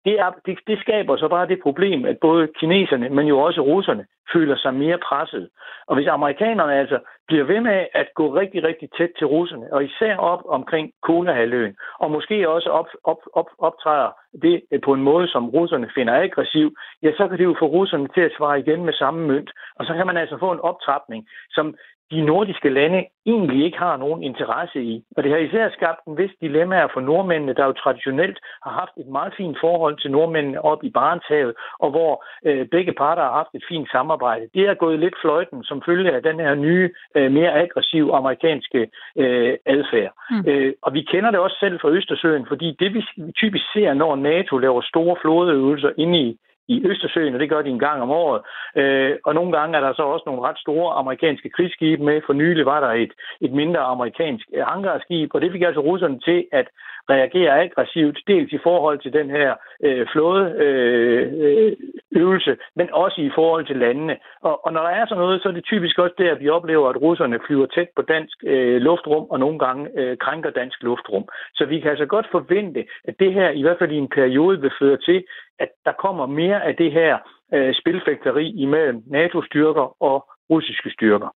det, 0.06 0.20
er, 0.20 0.32
det, 0.46 0.60
det 0.68 0.80
skaber 0.80 1.18
så 1.18 1.28
bare 1.28 1.48
det 1.48 1.60
problem, 1.64 2.06
at 2.06 2.18
både 2.22 2.48
kineserne, 2.60 3.10
men 3.10 3.28
jo 3.28 3.40
også 3.40 3.62
russerne, 3.62 4.06
føler 4.34 4.56
sig 4.58 4.74
mere 4.74 4.98
presset. 4.98 5.50
Og 5.88 5.96
hvis 5.96 6.08
amerikanerne 6.08 6.74
altså 6.74 7.00
bliver 7.28 7.44
ved 7.44 7.62
med 7.62 7.86
at 7.94 8.08
gå 8.16 8.36
rigtig, 8.36 8.64
rigtig 8.64 8.90
tæt 8.98 9.10
til 9.18 9.28
russerne, 9.28 9.74
og 9.74 9.84
især 9.84 10.16
op 10.18 10.42
omkring 10.46 10.92
Kolahaløen, 11.02 11.76
og 12.00 12.12
måske 12.12 12.50
også 12.50 12.70
op, 12.70 12.88
op, 13.04 13.22
op, 13.34 13.50
optræder 13.58 14.12
det 14.42 14.62
på 14.84 14.94
en 14.94 15.04
måde, 15.04 15.28
som 15.28 15.50
russerne 15.50 15.90
finder 15.96 16.14
aggressiv, 16.22 16.76
ja, 17.04 17.12
så 17.18 17.28
kan 17.28 17.38
det 17.38 17.44
jo 17.44 17.56
få 17.60 17.66
russerne 17.66 18.08
til 18.08 18.22
at 18.22 18.36
svare 18.38 18.60
igen 18.60 18.86
med 18.86 18.94
samme 18.94 19.28
mønt. 19.28 19.52
Og 19.76 19.86
så 19.86 19.94
kan 19.94 20.08
man 20.08 20.18
altså 20.18 20.38
få 20.40 20.52
en 20.52 20.60
optrapning, 20.60 21.28
som 21.52 21.76
de 22.14 22.22
nordiske 22.22 22.70
lande 22.70 23.00
egentlig 23.26 23.66
ikke 23.66 23.78
har 23.78 23.98
nogen 23.98 24.24
interesse 24.24 24.80
i. 24.84 25.04
Og 25.16 25.24
det 25.24 25.32
har 25.32 25.38
især 25.38 25.70
skabt 25.70 26.02
en 26.08 26.18
vis 26.18 26.34
dilemma 26.42 26.86
for 26.86 27.02
nordmændene, 27.02 27.54
der 27.54 27.66
jo 27.66 27.74
traditionelt 27.84 28.38
har 28.66 28.72
haft 28.82 28.96
et 28.98 29.08
meget 29.18 29.34
fint 29.38 29.58
forhold 29.62 29.96
til 29.98 30.12
nordmændene 30.12 30.62
op 30.72 30.84
i 30.84 30.90
Barentshavet, 30.90 31.54
og 31.80 31.90
hvor 31.90 32.14
øh, 32.46 32.68
begge 32.68 32.94
parter 32.94 33.24
har 33.24 33.34
haft 33.42 33.54
et 33.54 33.64
fint 33.70 33.88
samarbejde 33.92 34.44
det 34.54 34.64
er 34.68 34.74
gået 34.74 35.00
lidt 35.00 35.16
fløjten 35.22 35.64
som 35.64 35.82
følge 35.86 36.12
af 36.12 36.22
den 36.24 36.40
her 36.40 36.56
nye, 36.56 36.90
øh, 37.16 37.32
mere 37.32 37.52
aggressive 37.64 38.16
amerikanske 38.16 38.80
øh, 39.18 39.54
adfærd. 39.66 40.14
Mm. 40.32 40.44
Øh, 40.48 40.74
og 40.82 40.94
vi 40.94 41.02
kender 41.02 41.32
det 41.32 41.40
også 41.40 41.58
selv 41.60 41.80
fra 41.80 41.90
Østersøen, 41.90 42.46
fordi 42.48 42.76
det 42.80 42.94
vi 42.94 43.02
typisk 43.36 43.66
ser, 43.74 43.94
når 43.94 44.16
NATO 44.16 44.58
laver 44.58 44.82
store 44.82 45.16
flådeøvelser 45.22 45.92
inde 45.98 46.20
i 46.20 46.38
i 46.68 46.88
Østersøen, 46.88 47.34
og 47.34 47.40
det 47.40 47.50
gør 47.50 47.62
de 47.62 47.70
en 47.70 47.80
gang 47.80 48.02
om 48.02 48.12
året. 48.12 48.42
Øh, 48.76 49.16
og 49.26 49.36
nogle 49.36 49.52
gange 49.58 49.78
er 49.78 49.82
der 49.82 49.94
så 49.94 50.04
også 50.04 50.24
nogle 50.26 50.42
ret 50.42 50.58
store 50.58 50.94
amerikanske 50.94 51.50
krigsskibe 51.50 52.04
med. 52.04 52.22
For 52.26 52.34
nylig 52.34 52.66
var 52.66 52.80
der 52.80 52.92
et, 53.04 53.14
et 53.42 53.52
mindre 53.52 53.80
amerikansk 53.80 54.46
øh, 54.54 54.66
hangarskib, 54.66 55.30
og 55.34 55.42
det 55.42 55.52
fik 55.52 55.62
altså 55.62 55.82
russerne 55.82 56.20
til 56.20 56.46
at 56.52 56.68
reagerer 57.10 57.62
aggressivt, 57.62 58.20
dels 58.28 58.54
i 58.54 58.60
forhold 58.64 59.00
til 59.00 59.14
den 59.14 59.30
her 59.30 59.56
øh, 59.84 60.08
flådeøvelse, 60.12 62.52
øh, 62.52 62.58
men 62.76 62.94
også 62.94 63.22
i 63.22 63.32
forhold 63.36 63.66
til 63.66 63.78
landene. 63.78 64.18
Og, 64.42 64.66
og 64.66 64.74
når 64.74 64.82
der 64.82 64.90
er 64.90 65.06
sådan 65.06 65.22
noget, 65.22 65.42
så 65.42 65.50
er 65.50 65.54
det 65.54 65.64
typisk 65.64 66.00
også 66.00 66.16
der, 66.18 66.32
at 66.32 66.40
vi 66.40 66.50
oplever, 66.50 66.90
at 66.90 67.02
russerne 67.02 67.40
flyver 67.48 67.66
tæt 67.66 67.88
på 67.96 68.02
dansk 68.02 68.38
øh, 68.44 68.82
luftrum, 68.82 69.24
og 69.30 69.40
nogle 69.40 69.60
gange 69.60 70.00
øh, 70.00 70.18
krænker 70.18 70.50
dansk 70.50 70.84
luftrum. 70.84 71.26
Så 71.54 71.66
vi 71.66 71.80
kan 71.80 71.90
altså 71.90 72.06
godt 72.06 72.28
forvente, 72.32 72.86
at 73.04 73.16
det 73.20 73.34
her 73.34 73.50
i 73.50 73.62
hvert 73.62 73.80
fald 73.80 73.92
i 73.92 73.98
en 73.98 74.10
periode 74.10 74.62
vil 74.62 74.72
føre 74.80 74.98
til, 74.98 75.24
at 75.60 75.70
der 75.86 75.92
kommer 75.92 76.26
mere 76.26 76.64
af 76.64 76.76
det 76.76 76.92
her 76.92 77.18
øh, 77.54 77.74
spilfægteri 77.74 78.50
imellem 78.50 79.04
NATO-styrker 79.08 80.04
og 80.04 80.30
russiske 80.50 80.90
styrker. 80.90 81.30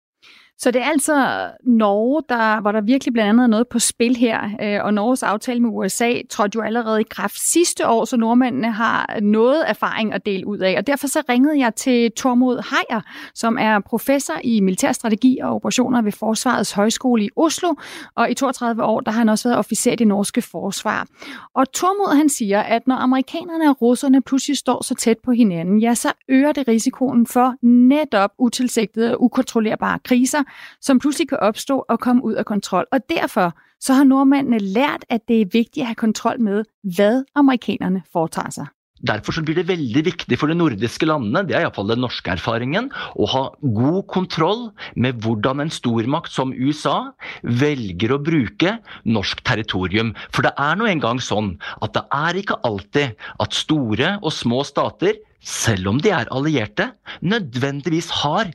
Så 0.57 0.71
det 0.71 0.81
er 0.81 0.85
altså 0.85 1.47
Norge, 1.63 2.21
der, 2.29 2.61
hvor 2.61 2.71
der 2.71 2.81
virkelig 2.81 3.13
blandt 3.13 3.29
andet 3.29 3.43
er 3.43 3.47
noget 3.47 3.67
på 3.67 3.79
spil 3.79 4.15
her, 4.15 4.49
øh, 4.61 4.85
og 4.85 4.93
Norges 4.93 5.23
aftale 5.23 5.59
med 5.59 5.69
USA 5.73 6.13
trådte 6.29 6.55
jo 6.55 6.61
allerede 6.61 7.01
i 7.01 7.05
kraft 7.09 7.39
sidste 7.39 7.87
år, 7.87 8.05
så 8.05 8.17
nordmændene 8.17 8.71
har 8.71 9.19
noget 9.21 9.69
erfaring 9.69 10.13
at 10.13 10.25
dele 10.25 10.47
ud 10.47 10.57
af. 10.57 10.75
Og 10.77 10.87
derfor 10.87 11.07
så 11.07 11.23
ringede 11.29 11.59
jeg 11.59 11.75
til 11.75 12.11
Tormod 12.11 12.55
Hejer, 12.55 13.01
som 13.33 13.57
er 13.59 13.79
professor 13.79 14.33
i 14.43 14.59
militærstrategi 14.59 15.39
og 15.43 15.55
operationer 15.55 16.01
ved 16.01 16.11
Forsvarets 16.11 16.71
Højskole 16.71 17.25
i 17.25 17.29
Oslo, 17.35 17.73
og 18.15 18.31
i 18.31 18.33
32 18.33 18.83
år 18.83 18.99
der 18.99 19.11
har 19.11 19.19
han 19.19 19.29
også 19.29 19.49
været 19.49 19.59
officer 19.59 19.91
i 19.91 19.95
det 19.95 20.07
norske 20.07 20.41
forsvar. 20.41 21.07
Og 21.53 21.71
Tormod 21.71 22.17
han 22.17 22.29
siger, 22.29 22.61
at 22.61 22.87
når 22.87 22.95
amerikanerne 22.95 23.69
og 23.69 23.81
russerne 23.81 24.21
pludselig 24.21 24.57
står 24.57 24.83
så 24.83 24.95
tæt 24.95 25.17
på 25.23 25.31
hinanden, 25.31 25.79
ja, 25.79 25.95
så 25.95 26.11
øger 26.29 26.51
det 26.51 26.67
risikoen 26.67 27.27
for 27.27 27.55
netop 27.61 28.31
utilsigtede 28.37 29.11
og 29.11 29.23
ukontrollerbare 29.23 29.99
kriser, 29.99 30.43
som 30.81 30.99
pludselig 30.99 31.29
kan 31.29 31.39
opstå 31.39 31.85
og 31.89 31.99
komme 31.99 32.23
ud 32.23 32.33
af 32.33 32.45
kontrol. 32.45 32.85
Og 32.91 32.99
derfor 33.09 33.53
så 33.79 33.93
har 33.93 34.03
nordmændene 34.03 34.59
lært, 34.59 35.05
at 35.09 35.27
det 35.27 35.41
er 35.41 35.45
vigtigt 35.51 35.83
at 35.83 35.87
have 35.87 35.95
kontrol 35.95 36.41
med, 36.41 36.63
hvad 36.95 37.23
amerikanerne 37.35 38.01
foretager 38.11 38.49
sig. 38.49 38.67
Derfor 39.03 39.35
så 39.35 39.43
blir 39.43 39.57
det 39.57 39.67
veldig 39.67 40.05
viktig 40.07 40.37
for 40.39 40.47
de 40.49 40.55
nordiske 40.55 41.05
landene, 41.05 41.43
det 41.45 41.53
er 41.57 41.65
iallfall 41.65 41.91
den 41.91 42.01
norske 42.01 42.31
erfaringen, 42.31 42.87
å 43.19 43.27
ha 43.27 43.41
god 43.61 44.05
kontroll 44.07 44.63
med 44.95 45.19
hvordan 45.25 45.65
en 45.65 45.73
stormakt 45.73 46.31
som 46.31 46.53
USA 46.55 47.11
velger 47.43 48.15
å 48.15 48.21
bruke 48.23 48.77
norsk 49.03 49.43
territorium. 49.45 50.13
For 50.31 50.47
det 50.47 50.55
er 50.55 50.79
nå 50.79 50.87
engang 50.89 51.19
sånn 51.21 51.57
at 51.83 51.93
det 51.97 52.05
er 52.15 52.39
ikke 52.39 52.59
alltid 52.65 53.27
at 53.43 53.59
store 53.59 54.15
og 54.23 54.31
små 54.33 54.63
stater, 54.65 55.19
selv 55.45 55.91
om 55.91 55.99
de 56.01 56.15
er 56.15 56.31
allierte, 56.33 56.89
nødvendigvis 57.21 58.09
har 58.23 58.49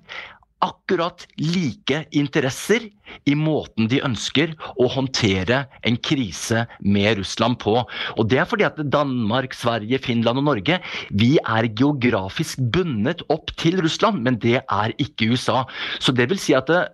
akkurat 0.65 1.27
like 1.41 2.05
interesser 2.17 2.87
i 3.27 3.35
måten 3.35 3.89
de 3.91 4.01
ønsker 4.07 4.53
å 4.79 4.89
håndtere 4.93 5.65
en 5.87 5.97
krise 5.97 6.67
med 6.81 7.19
Russland 7.21 7.59
på. 7.63 7.79
Og 8.17 8.29
Det 8.31 8.39
er 8.39 8.49
fordi 8.49 8.69
at 8.69 8.79
Danmark, 8.93 9.55
Sverige, 9.57 9.99
Finland 9.99 10.43
og 10.43 10.49
Norge 10.51 10.81
vi 11.11 11.37
er 11.41 11.71
geografisk 11.75 12.61
bundet 12.73 13.25
opp 13.33 13.51
til 13.57 13.81
Russland, 13.83 14.23
men 14.23 14.39
det 14.39 14.61
er 14.63 14.97
ikke 14.99 15.33
USA. 15.33 15.65
Så 15.99 16.13
det 16.13 16.29
vil 16.31 16.39
si 16.39 16.55
at 16.55 16.71
det, 16.71 16.85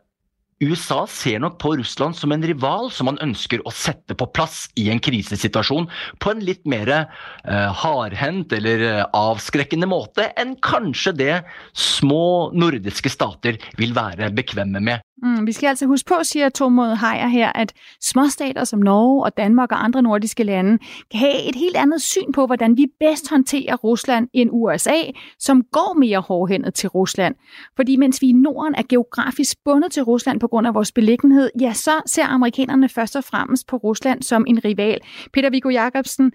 USA 0.64 1.02
ser 1.06 1.42
nok 1.44 1.58
på 1.60 1.74
Russland 1.76 2.16
som 2.16 2.32
en 2.32 2.44
rival 2.48 2.88
som 2.94 3.10
man 3.10 3.18
ønsker 3.20 3.60
å 3.68 3.72
sette 3.76 4.16
på 4.16 4.28
plass 4.32 4.62
i 4.80 4.86
en 4.88 5.02
krisesituasjon 5.04 5.88
på 6.22 6.32
en 6.32 6.40
litt 6.40 6.64
mer 6.64 6.88
eh, 6.92 7.82
hardhendt 7.82 8.54
eller 8.56 8.84
eh, 8.88 9.02
avskrekkende 9.12 9.88
måte 9.90 10.30
enn 10.40 10.56
kanskje 10.64 11.12
det 11.18 11.34
små 11.76 12.54
nordiske 12.56 13.12
stater 13.12 13.60
vil 13.76 13.92
være 13.96 14.32
bekvemme 14.32 14.80
med. 14.80 15.05
Mm, 15.22 15.46
vi 15.46 15.52
skal 15.52 15.66
altså 15.66 15.86
huske 15.86 16.08
på, 16.08 16.14
siger 16.22 16.48
Tormod 16.48 16.96
Hejer 16.96 17.26
her, 17.26 17.52
at 17.52 17.72
småstater 18.02 18.64
som 18.64 18.78
Norge 18.78 19.24
og 19.24 19.36
Danmark 19.36 19.72
og 19.72 19.84
andre 19.84 20.02
nordiske 20.02 20.44
lande 20.44 20.78
kan 21.10 21.20
have 21.20 21.48
et 21.48 21.54
helt 21.54 21.76
andet 21.76 22.02
syn 22.02 22.32
på, 22.32 22.46
hvordan 22.46 22.76
vi 22.76 22.86
bedst 23.00 23.30
håndterer 23.30 23.76
Rusland 23.76 24.28
end 24.32 24.50
USA, 24.52 25.00
som 25.38 25.62
går 25.72 25.98
mere 25.98 26.20
hårdhændet 26.20 26.74
til 26.74 26.88
Rusland. 26.88 27.34
Fordi 27.76 27.96
mens 27.96 28.22
vi 28.22 28.28
i 28.28 28.32
Norden 28.32 28.74
er 28.74 28.82
geografisk 28.88 29.56
bundet 29.64 29.92
til 29.92 30.02
Rusland 30.02 30.40
på 30.40 30.48
grund 30.48 30.66
af 30.66 30.74
vores 30.74 30.92
beliggenhed, 30.92 31.50
ja, 31.60 31.72
så 31.72 32.02
ser 32.06 32.24
amerikanerne 32.24 32.88
først 32.88 33.16
og 33.16 33.24
fremmest 33.24 33.66
på 33.66 33.76
Rusland 33.76 34.22
som 34.22 34.44
en 34.48 34.64
rival. 34.64 35.00
Peter 35.32 35.50
Viggo 35.50 35.68
Jacobsen, 35.68 36.32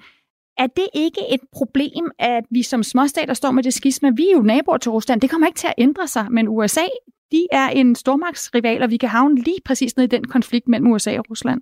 er 0.58 0.68
det 0.68 0.88
ikke 0.94 1.22
et 1.34 1.40
problem, 1.54 2.12
at 2.20 2.44
vi 2.52 2.64
som 2.64 2.84
småstater 2.84 3.34
står 3.34 3.52
med 3.52 3.64
det 3.64 3.74
skisme? 3.74 4.16
Vi 4.16 4.28
er 4.28 4.32
jo 4.38 4.42
naboer 4.42 4.78
til 4.78 4.92
Rusland. 4.92 5.22
Det 5.22 5.30
kommer 5.30 5.48
ikke 5.48 5.58
til 5.58 5.68
at 5.68 5.74
ændre 5.78 6.08
sig, 6.08 6.28
men 6.32 6.48
USA 6.48 6.86
de 7.32 7.48
er 7.52 7.68
en 7.68 7.96
stormagtsrival, 7.96 8.84
og 8.84 8.90
vi 8.90 8.98
kan 8.98 9.10
havne 9.10 9.36
lige 9.36 9.60
præcis 9.66 9.98
ned 9.98 10.04
i 10.04 10.08
den 10.08 10.24
konflikt 10.24 10.68
mellem 10.68 10.92
USA 10.92 11.18
og 11.18 11.26
Rusland. 11.30 11.62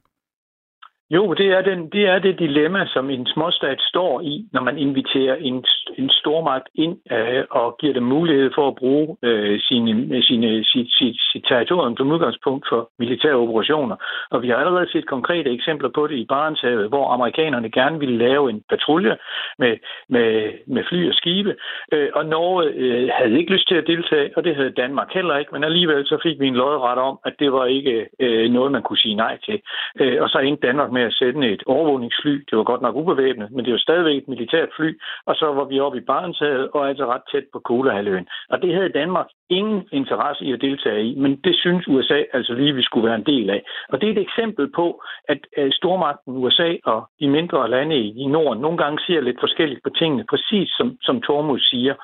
Jo, 1.12 1.34
det 1.34 1.48
er, 1.48 1.62
den, 1.62 1.90
det 1.90 2.08
er 2.08 2.20
det 2.20 2.40
dilemma, 2.40 2.86
som 2.88 3.10
en 3.10 3.28
småstat 3.28 3.82
står 3.82 4.22
i, 4.22 4.46
når 4.54 4.62
man 4.62 4.78
inviterer 4.78 5.36
en, 5.36 5.66
en 5.98 6.10
stormagt 6.10 6.70
ind 6.76 6.98
øh, 7.12 7.44
og 7.50 7.78
giver 7.80 7.94
dem 7.94 8.04
mulighed 8.04 8.52
for 8.56 8.68
at 8.68 8.76
bruge 8.76 9.18
øh, 9.24 9.60
sine, 9.60 10.24
sine, 10.24 10.64
sit, 10.64 10.90
sit, 11.00 11.16
sit 11.32 11.44
territorium 11.48 11.98
som 11.98 12.12
udgangspunkt 12.12 12.66
for 12.70 12.90
militære 13.00 13.34
operationer. 13.34 13.96
Og 14.32 14.42
vi 14.42 14.50
har 14.50 14.56
allerede 14.56 14.92
set 14.92 15.08
konkrete 15.08 15.50
eksempler 15.52 15.90
på 15.96 16.08
det 16.08 16.16
i 16.16 16.26
Barentshavet, 16.26 16.90
hvor 16.90 17.14
amerikanerne 17.14 17.72
gerne 17.72 18.00
ville 18.00 18.18
lave 18.18 18.50
en 18.50 18.62
patrulje 18.70 19.18
med, 19.60 19.78
med, 20.10 20.52
med 20.68 20.84
fly 20.90 21.10
og 21.10 21.16
skibe, 21.16 21.56
øh, 21.92 22.10
og 22.14 22.26
Norge 22.26 22.66
øh, 22.76 23.10
havde 23.18 23.40
ikke 23.40 23.54
lyst 23.54 23.68
til 23.68 23.76
at 23.76 23.88
deltage, 23.88 24.30
og 24.36 24.44
det 24.44 24.56
havde 24.56 24.80
Danmark 24.84 25.14
heller 25.14 25.38
ikke, 25.38 25.52
men 25.52 25.64
alligevel 25.64 26.06
så 26.06 26.18
fik 26.24 26.40
vi 26.40 26.48
en 26.48 26.56
lodret 26.56 27.00
om, 27.00 27.20
at 27.26 27.34
det 27.40 27.52
var 27.52 27.66
ikke 27.66 28.08
øh, 28.20 28.50
noget, 28.52 28.72
man 28.72 28.82
kunne 28.82 28.98
sige 28.98 29.16
nej 29.16 29.38
til. 29.46 29.62
Øh, 30.00 30.22
og 30.22 30.30
så 30.30 30.40
endte 30.40 30.68
Danmark 30.68 30.92
med 30.92 30.99
med 31.00 31.08
at 31.10 31.18
sende 31.22 31.48
et 31.56 31.64
overvågningsfly. 31.74 32.36
Det 32.48 32.56
var 32.58 32.64
godt 32.72 32.82
nok 32.82 32.96
ubevæbnet, 33.02 33.52
men 33.52 33.66
det 33.66 33.74
var 33.74 33.86
stadigvæk 33.88 34.18
et 34.18 34.28
militært 34.34 34.70
fly. 34.78 34.90
Og 35.26 35.34
så 35.40 35.46
var 35.58 35.66
vi 35.72 35.80
oppe 35.86 35.98
i 35.98 36.08
Barentshavet 36.10 36.70
og 36.76 36.82
altså 36.90 37.06
ret 37.14 37.26
tæt 37.32 37.46
på 37.54 37.60
Kolahalvøen. 37.60 38.28
Og 38.50 38.62
det 38.62 38.74
havde 38.76 38.98
Danmark 39.02 39.30
ingen 39.50 39.80
interesse 39.92 40.46
i 40.46 40.54
at 40.54 40.62
deltage 40.62 41.04
i, 41.10 41.16
men 41.24 41.32
det 41.46 41.56
synes 41.64 41.88
USA 41.88 42.20
altså 42.34 42.54
lige, 42.54 42.76
vi 42.76 42.84
skulle 42.84 43.08
være 43.08 43.20
en 43.22 43.30
del 43.34 43.50
af. 43.50 43.62
Og 43.92 44.02
det 44.02 44.08
er 44.08 44.14
et 44.14 44.26
eksempel 44.28 44.66
på, 44.80 45.04
at 45.28 45.40
stormagten 45.80 46.38
USA 46.44 46.70
og 46.86 47.00
de 47.20 47.28
mindre 47.28 47.70
lande 47.70 47.96
i 48.24 48.26
Norden 48.26 48.62
nogle 48.62 48.78
gange 48.78 49.00
ser 49.00 49.22
lidt 49.22 49.40
forskelligt 49.40 49.84
på 49.84 49.90
tingene, 49.90 50.26
præcis 50.30 50.70
som, 50.78 50.98
som 51.02 51.22
Tormus 51.22 51.70
siger. 51.70 51.96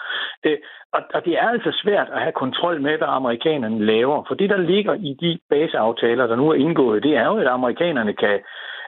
Og, 0.95 1.01
og 1.13 1.25
det 1.25 1.33
er 1.33 1.47
altså 1.55 1.71
svært 1.83 2.09
at 2.15 2.21
have 2.21 2.31
kontrol 2.43 2.81
med, 2.81 2.97
hvad 2.97 3.07
amerikanerne 3.19 3.85
laver. 3.85 4.23
For 4.27 4.35
det, 4.35 4.49
der 4.49 4.57
ligger 4.57 4.93
i 4.93 5.11
de 5.21 5.39
baseaftaler, 5.49 6.27
der 6.27 6.35
nu 6.35 6.49
er 6.49 6.53
indgået, 6.65 7.03
det 7.03 7.13
er 7.17 7.25
jo, 7.25 7.37
at 7.37 7.47
amerikanerne 7.47 8.13
kan 8.13 8.39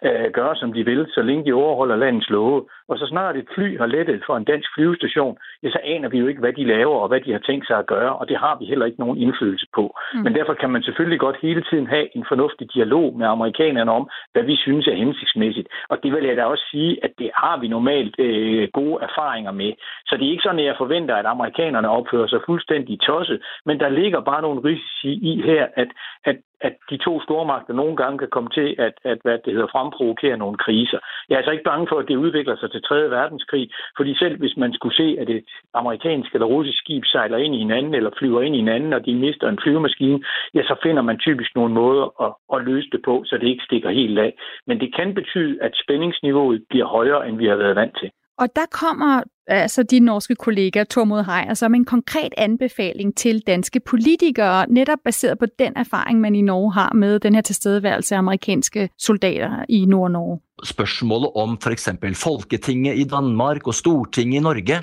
øh, 0.04 0.32
gøre, 0.34 0.56
som 0.56 0.74
de 0.74 0.86
vil, 0.86 1.08
så 1.10 1.22
længe 1.22 1.46
de 1.46 1.54
overholder 1.54 1.96
landets 1.96 2.30
love. 2.30 2.66
Og 2.90 2.98
så 2.98 3.06
snart 3.08 3.38
et 3.38 3.48
fly 3.56 3.78
har 3.78 3.86
lettet 3.86 4.24
for 4.26 4.38
en 4.38 4.44
dansk 4.44 4.70
flyvestation, 4.76 5.38
ja, 5.64 5.70
så 5.70 5.80
aner 5.84 6.10
vi 6.10 6.18
jo 6.18 6.28
ikke, 6.28 6.40
hvad 6.40 6.54
de 6.54 6.64
laver 6.64 6.98
og 7.04 7.08
hvad 7.08 7.22
de 7.22 7.32
har 7.32 7.40
tænkt 7.40 7.68
sig 7.68 7.78
at 7.80 7.86
gøre, 7.86 8.16
og 8.16 8.30
det 8.30 8.38
har 8.38 8.58
vi 8.60 8.66
heller 8.66 8.86
ikke 8.86 9.00
nogen 9.00 9.18
indflydelse 9.18 9.68
på. 9.76 9.96
Mm. 10.14 10.20
Men 10.24 10.36
derfor 10.36 10.54
kan 10.54 10.70
man 10.70 10.84
selvfølgelig 10.84 11.20
godt 11.20 11.38
hele 11.42 11.64
tiden 11.70 11.88
have 11.88 12.18
en 12.18 12.26
fornuftig 12.28 12.74
dialog 12.74 13.18
med 13.18 13.28
amerikanerne 13.28 13.92
om, 13.92 14.10
hvad 14.32 14.44
vi 14.44 14.56
synes 14.56 14.88
er 14.88 14.96
hensigtsmæssigt. 14.96 15.68
Og 15.90 15.98
det 16.04 16.12
vil 16.14 16.26
jeg 16.26 16.38
da 16.38 16.44
også 16.44 16.64
sige, 16.72 17.04
at 17.04 17.12
det 17.20 17.30
har 17.36 17.60
vi 17.60 17.68
normalt 17.68 18.16
øh, 18.20 18.68
gode 18.74 18.98
erfaringer 19.02 19.52
med. 19.52 19.72
Så 20.08 20.18
det 20.18 20.26
er 20.26 20.32
ikke 20.32 20.44
sådan, 20.44 20.60
at 20.60 20.66
jeg 20.66 20.76
forventer, 20.78 21.16
at 21.16 21.26
amerikanerne 21.26 21.90
opfører 21.90 22.28
sig 22.28 22.40
fuldstændig 22.46 23.00
tosset, 23.00 23.42
men 23.66 23.80
der 23.80 23.90
ligger 23.90 24.20
bare 24.22 24.42
nogle 24.42 24.64
risici 24.64 25.12
i 25.32 25.42
her, 25.42 25.68
at, 25.76 25.90
at 26.26 26.38
at 26.62 26.76
de 26.90 26.98
to 26.98 27.22
stormagter 27.22 27.74
nogle 27.74 27.96
gange 27.96 28.18
kan 28.18 28.28
komme 28.36 28.50
til 28.50 28.76
at, 28.78 28.94
at 29.04 29.18
hvad 29.24 29.38
det 29.46 29.54
hedder, 29.54 29.68
fremprovokere 29.72 30.38
nogle 30.38 30.58
kriser. 30.58 31.00
Jeg 31.30 31.34
er 31.36 31.38
altså 31.38 31.52
ikke 31.52 31.70
bange 31.72 31.88
for, 31.90 31.98
at 32.00 32.08
det 32.08 32.16
udvikler 32.16 32.56
sig 32.58 32.72
til 32.72 32.82
3. 32.82 33.10
verdenskrig, 33.10 33.70
fordi 33.98 34.18
selv 34.18 34.38
hvis 34.40 34.58
man 34.58 34.74
skulle 34.74 34.96
se, 34.96 35.18
at 35.22 35.30
et 35.30 35.44
amerikansk 35.74 36.34
eller 36.34 36.48
russisk 36.48 36.78
skib 36.78 37.04
sejler 37.06 37.38
ind 37.38 37.56
i 37.56 37.64
hinanden 37.66 37.94
eller 37.96 38.12
flyver 38.20 38.42
ind 38.42 38.56
i 38.56 38.64
hinanden, 38.64 38.94
og 38.94 39.06
de 39.06 39.16
mister 39.16 39.50
en 39.50 39.60
flyvemaskine, 39.64 40.20
ja, 40.54 40.62
så 40.64 40.76
finder 40.84 41.02
man 41.02 41.18
typisk 41.20 41.56
nogle 41.56 41.74
måder 41.74 42.06
at, 42.26 42.34
at 42.56 42.66
løse 42.66 42.90
det 42.92 43.02
på, 43.06 43.24
så 43.26 43.38
det 43.38 43.48
ikke 43.48 43.64
stikker 43.64 43.90
helt 43.90 44.20
af. 44.20 44.34
Men 44.68 44.80
det 44.80 44.96
kan 44.96 45.14
betyde, 45.14 45.58
at 45.62 45.72
spændingsniveauet 45.84 46.66
bliver 46.70 46.86
højere, 46.86 47.30
end 47.30 47.38
vi 47.38 47.46
har 47.46 47.56
været 47.56 47.76
vant 47.76 47.98
til. 48.00 48.12
Og 48.38 48.48
der 48.56 48.68
kommer 48.82 49.24
altså 49.48 49.84
din 49.84 50.04
norske 50.04 50.36
kollega 50.36 50.84
Tormod 50.84 51.24
Heier, 51.24 51.54
som 51.54 51.76
en 51.76 51.86
konkret 51.86 52.34
anbefaling 52.38 53.16
til 53.16 53.40
danske 53.48 53.80
politikere, 53.80 54.66
netop 54.70 55.00
baseret 55.06 55.40
på 55.40 55.46
den 55.60 55.74
erfaring, 55.76 56.22
man 56.22 56.36
i 56.36 56.42
Norge 56.42 56.74
har 56.74 56.94
med 56.94 57.20
den 57.20 57.36
her 57.36 57.42
tilstedeværelse 57.42 58.16
af 58.16 58.20
amerikanske 58.20 58.90
soldater 58.98 59.66
i 59.70 59.86
Nord-Norge? 59.86 60.40
spørsmålet 60.66 61.36
om 61.38 61.56
f.eks. 61.62 61.90
Folketinget 62.18 62.98
i 62.98 63.06
Danmark 63.10 63.68
og 63.70 63.76
Stortinget 63.78 64.40
i 64.40 64.44
Norge, 64.44 64.80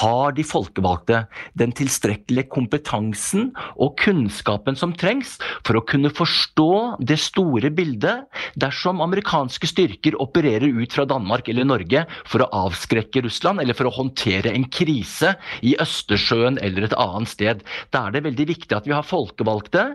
har 0.00 0.32
de 0.32 0.44
folkevalgte 0.46 1.24
den 1.58 1.74
tilstrækkelige 1.76 2.48
kompetencen 2.48 3.50
og 3.76 3.98
kunnskapen 4.00 4.78
som 4.78 4.94
trengs 4.96 5.36
for 5.66 5.76
å 5.76 5.84
kunne 5.84 6.12
forstå 6.14 7.02
det 7.04 7.18
store 7.20 7.72
bildet 7.74 8.24
dersom 8.60 9.02
amerikanske 9.04 9.68
styrker 9.68 10.16
opererer 10.20 10.70
ut 10.72 10.96
fra 10.96 11.06
Danmark 11.08 11.50
eller 11.52 11.68
Norge 11.68 12.06
for 12.24 12.44
å 12.44 12.50
avskrekke 12.66 13.24
Russland 13.26 13.60
eller 13.60 13.76
for 13.76 13.90
å 13.90 13.94
håndtere 14.00 14.52
en 14.54 14.66
krise 14.72 15.34
i 15.62 15.76
Østersjøen 15.80 16.58
eller 16.62 16.88
et 16.88 16.96
annet 16.98 17.32
sted. 17.32 17.64
Da 17.94 18.06
er 18.06 18.16
det 18.16 18.24
veldig 18.28 18.48
viktig 18.54 18.76
at 18.76 18.88
vi 18.88 18.96
har 18.96 19.06
folkevalgte 19.06 19.92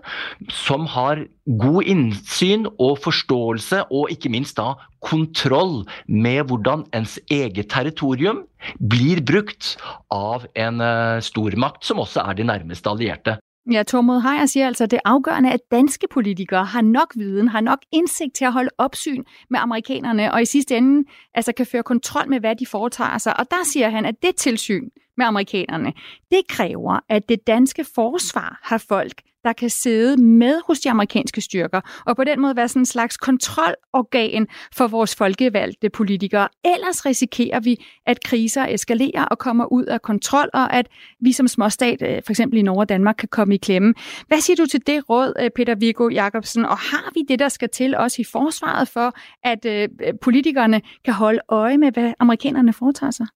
som 0.53 0.87
har 0.95 1.25
god 1.45 1.89
innsyn 1.89 2.65
og 2.81 2.97
forståelse, 3.03 3.85
og 3.93 4.11
ikke 4.13 4.31
minst 4.33 4.57
da 4.57 4.73
kontroll 5.05 5.83
med 6.09 6.47
hvordan 6.49 6.87
ens 6.95 7.19
eget 7.29 7.69
territorium 7.69 8.45
blir 8.81 9.21
brukt 9.25 9.75
av 10.13 10.47
en 10.57 10.81
eh, 10.81 11.21
stormakt 11.21 11.85
som 11.85 12.01
også 12.01 12.23
er 12.25 12.39
de 12.39 12.47
nærmeste 12.49 12.89
allierte. 12.89 13.37
Ja, 13.71 13.83
Tormod 13.83 14.21
Heier 14.21 14.45
siger 14.45 14.67
altså, 14.67 14.83
at 14.83 14.91
det 14.91 14.97
er 14.97 15.09
afgørende, 15.09 15.51
at 15.51 15.59
danske 15.71 16.07
politikere 16.11 16.65
har 16.65 16.81
nok 16.81 17.13
viden, 17.15 17.47
har 17.47 17.61
nok 17.61 17.79
indsigt 17.91 18.35
til 18.35 18.45
at 18.45 18.53
holde 18.53 18.69
opsyn 18.77 19.23
med 19.49 19.59
amerikanerne, 19.59 20.33
og 20.33 20.41
i 20.41 20.45
sidste 20.45 20.77
ende 20.77 21.09
altså 21.33 21.51
kan 21.51 21.65
føre 21.65 21.83
kontrol 21.83 22.29
med, 22.29 22.39
hvad 22.39 22.55
de 22.55 22.65
foretager 22.65 23.17
sig. 23.17 23.39
Og 23.39 23.51
der 23.51 23.65
siger 23.65 23.89
han, 23.89 24.05
at 24.05 24.15
det 24.21 24.35
tilsyn 24.35 24.89
med 25.17 25.25
amerikanerne, 25.25 25.93
det 26.31 26.47
kræver, 26.49 26.99
at 27.09 27.29
det 27.29 27.47
danske 27.47 27.85
forsvar 27.95 28.59
har 28.63 28.77
folk, 28.77 29.21
der 29.45 29.53
kan 29.53 29.69
sidde 29.69 30.21
med 30.21 30.61
hos 30.67 30.79
de 30.79 30.89
amerikanske 30.89 31.41
styrker, 31.41 31.81
og 32.05 32.15
på 32.15 32.23
den 32.23 32.41
måde 32.41 32.55
være 32.55 32.67
sådan 32.67 32.81
en 32.81 32.85
slags 32.85 33.17
kontrolorgan 33.17 34.47
for 34.73 34.87
vores 34.87 35.15
folkevalgte 35.15 35.89
politikere. 35.89 36.47
Ellers 36.75 37.05
risikerer 37.05 37.59
vi, 37.59 37.85
at 38.05 38.23
kriser 38.23 38.65
eskalerer 38.65 39.25
og 39.25 39.37
kommer 39.37 39.65
ud 39.65 39.83
af 39.83 40.01
kontrol, 40.01 40.49
og 40.53 40.73
at 40.73 40.87
vi 41.19 41.31
som 41.31 41.47
småstat, 41.47 42.01
øh, 42.01 42.21
for 42.25 42.31
eksempel 42.31 42.59
i 42.59 42.61
Norge 42.61 42.81
og 42.81 42.89
Danmark, 42.89 43.15
kan 43.15 43.29
komme 43.29 43.55
i 43.55 43.57
klemme. 43.57 43.93
Hvad 44.27 44.39
siger 44.39 44.57
du 44.57 44.65
til 44.65 44.87
det 44.87 45.09
råd, 45.09 45.33
øh, 45.39 45.49
Peter 45.55 45.75
Viggo 45.75 46.09
Jacobsen? 46.09 46.65
Og 46.65 46.77
har 46.77 47.11
vi 47.13 47.21
det, 47.27 47.39
der 47.39 47.49
skal 47.49 47.69
til 47.69 47.95
også 47.95 48.21
i 48.21 48.25
forsvaret 48.25 48.87
for, 48.87 49.13
at 49.43 49.65
øh, 49.65 49.89
politikerne 50.21 50.81
kan 51.05 51.13
holde 51.13 51.39
øje 51.49 51.77
med, 51.77 51.91
hvad 51.91 52.13
amerikanerne 52.19 52.73
foretager 52.73 53.11
sig? 53.11 53.27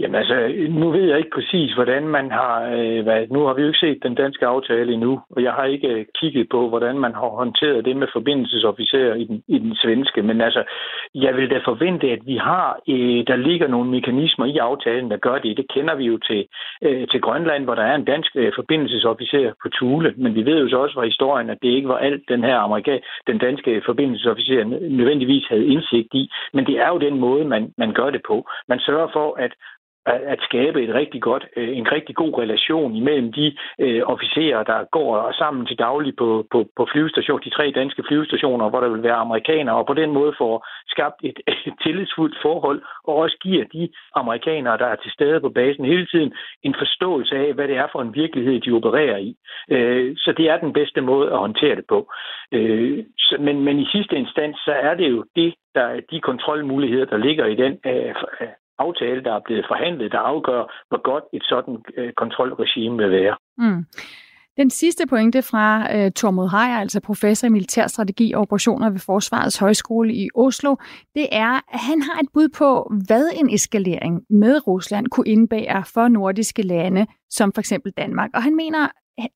Jamen 0.00 0.14
altså, 0.14 0.36
nu 0.68 0.90
ved 0.90 1.04
jeg 1.08 1.18
ikke 1.18 1.34
præcis, 1.34 1.72
hvordan 1.72 2.08
man 2.08 2.30
har... 2.30 2.54
Øh, 2.76 3.02
hvad, 3.02 3.26
nu 3.30 3.40
har 3.46 3.54
vi 3.54 3.62
jo 3.62 3.66
ikke 3.68 3.78
set 3.78 4.02
den 4.02 4.14
danske 4.14 4.46
aftale 4.46 4.92
endnu, 4.92 5.20
og 5.30 5.42
jeg 5.42 5.52
har 5.52 5.64
ikke 5.64 5.88
øh, 5.88 6.06
kigget 6.20 6.48
på, 6.48 6.68
hvordan 6.68 6.98
man 6.98 7.14
har 7.14 7.28
håndteret 7.28 7.84
det 7.84 7.96
med 7.96 8.08
forbindelsesofficerer 8.12 9.14
i 9.14 9.24
den, 9.24 9.42
i 9.48 9.58
den 9.58 9.74
svenske. 9.74 10.22
Men 10.22 10.40
altså, 10.40 10.62
jeg 11.14 11.36
vil 11.36 11.50
da 11.50 11.58
forvente, 11.64 12.06
at 12.10 12.18
vi 12.26 12.36
har... 12.36 12.78
Øh, 12.88 13.24
der 13.26 13.36
ligger 13.36 13.68
nogle 13.68 13.90
mekanismer 13.90 14.46
i 14.46 14.56
aftalen, 14.56 15.10
der 15.10 15.16
gør 15.16 15.38
det. 15.38 15.56
Det 15.56 15.66
kender 15.74 15.94
vi 15.94 16.04
jo 16.04 16.18
til, 16.18 16.46
øh, 16.82 17.08
til 17.08 17.20
Grønland, 17.20 17.64
hvor 17.64 17.74
der 17.74 17.82
er 17.82 17.94
en 17.94 18.04
dansk 18.04 18.30
øh, 18.36 18.52
forbindelsesofficer 18.54 19.52
på 19.62 19.68
Thule. 19.68 20.14
Men 20.16 20.34
vi 20.34 20.46
ved 20.46 20.58
jo 20.60 20.68
så 20.68 20.76
også 20.76 20.94
fra 20.94 21.04
historien, 21.04 21.50
at 21.50 21.58
det 21.62 21.68
ikke 21.68 21.88
var 21.88 21.98
alt, 21.98 22.22
den 22.28 22.44
her 22.44 22.58
amerika, 22.58 22.98
den 23.26 23.38
danske 23.38 23.82
forbindelsesofficer 23.86 24.64
nødvendigvis 24.98 25.46
havde 25.48 25.66
indsigt 25.66 26.14
i. 26.14 26.30
Men 26.52 26.66
det 26.66 26.76
er 26.78 26.88
jo 26.88 26.98
den 26.98 27.18
måde, 27.18 27.44
man, 27.44 27.72
man 27.78 27.92
gør 27.92 28.10
det 28.10 28.22
på. 28.26 28.46
Man 28.68 28.80
sørger 28.80 29.08
for, 29.12 29.36
at 29.38 29.52
at 30.06 30.40
skabe 30.42 30.82
et 30.82 30.94
rigtig 30.94 31.22
godt, 31.22 31.44
øh, 31.56 31.76
en 31.78 31.92
rigtig 31.92 32.14
god 32.14 32.38
relation 32.38 32.94
imellem 32.94 33.32
de 33.32 33.56
øh, 33.78 34.02
officerer, 34.04 34.62
der 34.62 34.84
går 34.90 35.32
sammen 35.38 35.66
til 35.66 35.78
daglig 35.78 36.16
på, 36.16 36.46
på, 36.52 36.68
på 36.76 36.88
flyvestation, 36.92 37.40
de 37.44 37.50
tre 37.50 37.72
danske 37.74 38.02
flyvestationer, 38.08 38.70
hvor 38.70 38.80
der 38.80 38.88
vil 38.88 39.02
være 39.02 39.22
amerikanere, 39.26 39.76
og 39.76 39.86
på 39.86 39.94
den 39.94 40.10
måde 40.10 40.34
får 40.38 40.66
skabt 40.88 41.18
et, 41.22 41.38
et 41.68 41.74
tillidsfuldt 41.82 42.36
forhold, 42.42 42.82
og 43.04 43.14
også 43.14 43.36
giver 43.42 43.64
de 43.64 43.88
amerikanere, 44.14 44.78
der 44.78 44.86
er 44.86 44.96
til 44.96 45.10
stede 45.12 45.40
på 45.40 45.48
basen 45.48 45.84
hele 45.84 46.06
tiden, 46.06 46.32
en 46.62 46.74
forståelse 46.78 47.36
af, 47.36 47.54
hvad 47.54 47.68
det 47.68 47.76
er 47.76 47.88
for 47.92 48.00
en 48.02 48.14
virkelighed, 48.14 48.60
de 48.60 48.72
opererer 48.72 49.16
i. 49.16 49.36
Øh, 49.70 50.16
så 50.16 50.34
det 50.36 50.50
er 50.50 50.56
den 50.56 50.72
bedste 50.72 51.00
måde 51.00 51.32
at 51.32 51.38
håndtere 51.38 51.76
det 51.76 51.86
på. 51.88 52.12
Øh, 52.52 53.04
så, 53.18 53.36
men, 53.40 53.60
men 53.60 53.78
i 53.78 53.86
sidste 53.92 54.16
instans, 54.16 54.56
så 54.56 54.72
er 54.72 54.94
det 54.94 55.08
jo 55.10 55.24
det, 55.36 55.54
der 55.74 56.00
de 56.10 56.20
kontrolmuligheder, 56.20 57.04
der 57.04 57.16
ligger 57.16 57.46
i 57.46 57.54
den 57.54 57.72
øh, 57.86 58.14
aftale, 58.78 59.24
der 59.24 59.32
er 59.34 59.40
blevet 59.44 59.64
forhandlet, 59.68 60.12
der 60.12 60.18
afgør, 60.18 60.62
hvor 60.88 61.02
godt 61.10 61.24
et 61.32 61.44
sådan 61.44 61.76
øh, 61.96 62.12
kontrolregime 62.12 62.96
vil 62.96 63.10
være. 63.10 63.36
Mm. 63.58 63.84
Den 64.56 64.70
sidste 64.70 65.06
pointe 65.06 65.42
fra 65.42 65.96
øh, 65.96 66.12
Tormod 66.12 66.48
Heier, 66.50 66.78
altså 66.78 67.00
professor 67.00 67.46
i 67.46 67.50
militærstrategi 67.50 68.32
og 68.32 68.40
operationer 68.40 68.90
ved 68.90 68.98
Forsvarets 68.98 69.58
Højskole 69.58 70.14
i 70.14 70.28
Oslo, 70.34 70.76
det 71.14 71.26
er, 71.32 71.52
at 71.74 71.80
han 71.80 72.02
har 72.02 72.20
et 72.22 72.28
bud 72.34 72.48
på, 72.48 72.92
hvad 73.06 73.26
en 73.40 73.54
eskalering 73.54 74.22
med 74.30 74.66
Rusland 74.66 75.06
kunne 75.06 75.28
indebære 75.28 75.84
for 75.94 76.08
nordiske 76.08 76.62
lande, 76.62 77.06
som 77.30 77.52
for 77.52 77.60
eksempel 77.60 77.92
Danmark. 77.92 78.30
Og 78.34 78.42
han 78.42 78.56
mener, 78.56 78.88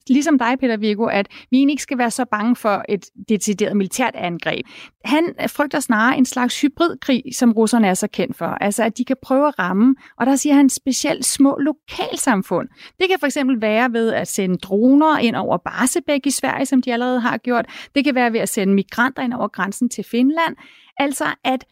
ligesom 0.08 0.38
dig, 0.38 0.56
Peter 0.60 0.76
Viggo, 0.76 1.04
at 1.04 1.28
vi 1.50 1.56
egentlig 1.56 1.72
ikke 1.72 1.82
skal 1.82 1.98
være 1.98 2.10
så 2.10 2.24
bange 2.24 2.56
for 2.56 2.84
et 2.88 3.06
decideret 3.28 3.76
militært 3.76 4.14
angreb. 4.14 4.66
Han 5.04 5.34
frygter 5.46 5.80
snarere 5.80 6.18
en 6.18 6.24
slags 6.24 6.60
hybridkrig, 6.60 7.22
som 7.32 7.52
russerne 7.52 7.86
er 7.86 7.94
så 7.94 8.08
kendt 8.08 8.36
for. 8.36 8.46
Altså, 8.46 8.84
at 8.84 8.98
de 8.98 9.04
kan 9.04 9.16
prøve 9.22 9.48
at 9.48 9.58
ramme, 9.58 9.96
og 10.18 10.26
der 10.26 10.36
siger 10.36 10.54
han 10.54 10.68
specielt 10.68 11.24
små 11.24 11.58
lokalsamfund. 11.58 12.68
Det 12.98 13.08
kan 13.08 13.18
for 13.20 13.26
eksempel 13.26 13.60
være 13.60 13.92
ved 13.92 14.12
at 14.12 14.28
sende 14.28 14.56
droner 14.56 15.18
ind 15.18 15.36
over 15.36 15.56
Barsebæk 15.56 16.26
i 16.26 16.30
Sverige, 16.30 16.66
som 16.66 16.82
de 16.82 16.92
allerede 16.92 17.20
har 17.20 17.38
gjort. 17.38 17.66
Det 17.94 18.04
kan 18.04 18.14
være 18.14 18.32
ved 18.32 18.40
at 18.40 18.48
sende 18.48 18.74
migranter 18.74 19.22
ind 19.22 19.34
over 19.34 19.48
grænsen 19.48 19.88
til 19.88 20.04
Finland. 20.04 20.56
Altså, 20.96 21.24
at 21.44 21.64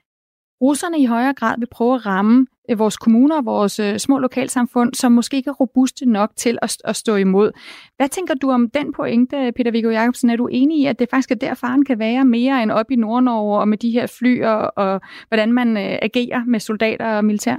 russerne 0.61 0.99
i 0.99 1.05
højere 1.05 1.35
grad 1.35 1.55
vil 1.59 1.69
prøve 1.71 1.95
at 1.95 2.07
ramme 2.07 2.47
øh, 2.71 2.79
vores 2.79 2.97
kommuner, 2.97 3.43
vores 3.43 3.79
øh, 3.79 3.99
små 3.99 4.19
lokalsamfund, 4.19 4.95
som 4.95 5.13
måske 5.13 5.37
ikke 5.37 5.51
er 5.51 5.55
robuste 5.55 6.07
nok 6.07 6.31
til 6.37 6.59
at, 6.63 6.77
at 6.85 6.97
stå 6.97 7.17
imod. 7.17 7.51
Hvad 7.97 8.09
tænker 8.09 8.35
du 8.35 8.51
om 8.51 8.71
den 8.71 8.93
pointe, 8.93 9.53
Peter 9.57 9.71
Viggo 9.71 9.91
Jacobsen? 9.91 10.31
Er 10.31 10.37
du 10.37 10.47
enig 10.47 10.81
i, 10.81 10.87
at 10.87 10.99
det 10.99 11.11
faktisk 11.11 11.31
er 11.31 11.35
der, 11.35 11.55
faren 11.55 11.85
kan 11.85 11.99
være 11.99 12.25
mere 12.25 12.63
end 12.63 12.71
op 12.71 12.91
i 12.91 12.97
Nordnorge 12.97 13.61
og 13.61 13.69
med 13.69 13.79
de 13.79 13.91
her 13.91 14.07
fly, 14.07 14.43
og, 14.45 14.73
og 14.77 15.01
hvordan 15.29 15.53
man 15.53 15.77
øh, 15.77 15.99
agerer 16.03 16.45
med 16.47 16.61
soldater 16.61 17.17
og 17.17 17.25
militær? 17.25 17.57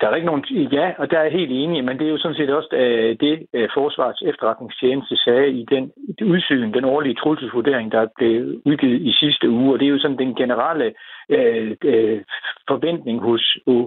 Der 0.00 0.08
er 0.08 0.14
ikke 0.14 0.26
nogen... 0.26 0.44
Ja, 0.72 0.92
og 0.98 1.10
der 1.10 1.18
er 1.18 1.22
jeg 1.22 1.32
helt 1.32 1.52
enig, 1.52 1.84
men 1.84 1.98
det 1.98 2.06
er 2.06 2.10
jo 2.10 2.18
sådan 2.18 2.36
set 2.36 2.50
også 2.50 2.68
øh, 2.72 3.16
det, 3.20 3.46
uh, 3.56 3.68
Forsvarets 3.74 4.22
efterretningstjeneste 4.22 5.16
sagde 5.16 5.50
i 5.50 5.64
den 5.70 5.92
udsyn, 6.22 6.72
den 6.72 6.84
årlige 6.84 7.14
trusselsvurdering, 7.14 7.92
der 7.92 8.06
blev 8.16 8.60
udgivet 8.64 9.00
i 9.00 9.12
sidste 9.12 9.50
uge, 9.50 9.72
og 9.72 9.78
det 9.78 9.86
er 9.86 9.90
jo 9.90 9.98
sådan 9.98 10.18
den 10.18 10.34
generelle 10.34 10.94
øh, 11.28 11.76
uh, 11.84 12.18
forventning 12.68 13.20
hos, 13.20 13.44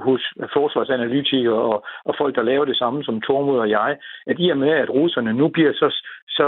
hos 0.07 0.21
forsvarsanalytikere 0.53 1.61
og, 1.71 1.85
og 2.05 2.13
folk, 2.17 2.35
der 2.35 2.43
laver 2.43 2.65
det 2.65 2.77
samme 2.77 3.03
som 3.03 3.21
Tormod 3.21 3.59
og 3.59 3.69
jeg, 3.69 3.97
at 4.27 4.35
i 4.39 4.49
og 4.49 4.57
med, 4.57 4.69
at 4.69 4.89
russerne 4.89 5.33
nu 5.33 5.47
bliver 5.47 5.73
så, 5.73 5.87
så 6.37 6.47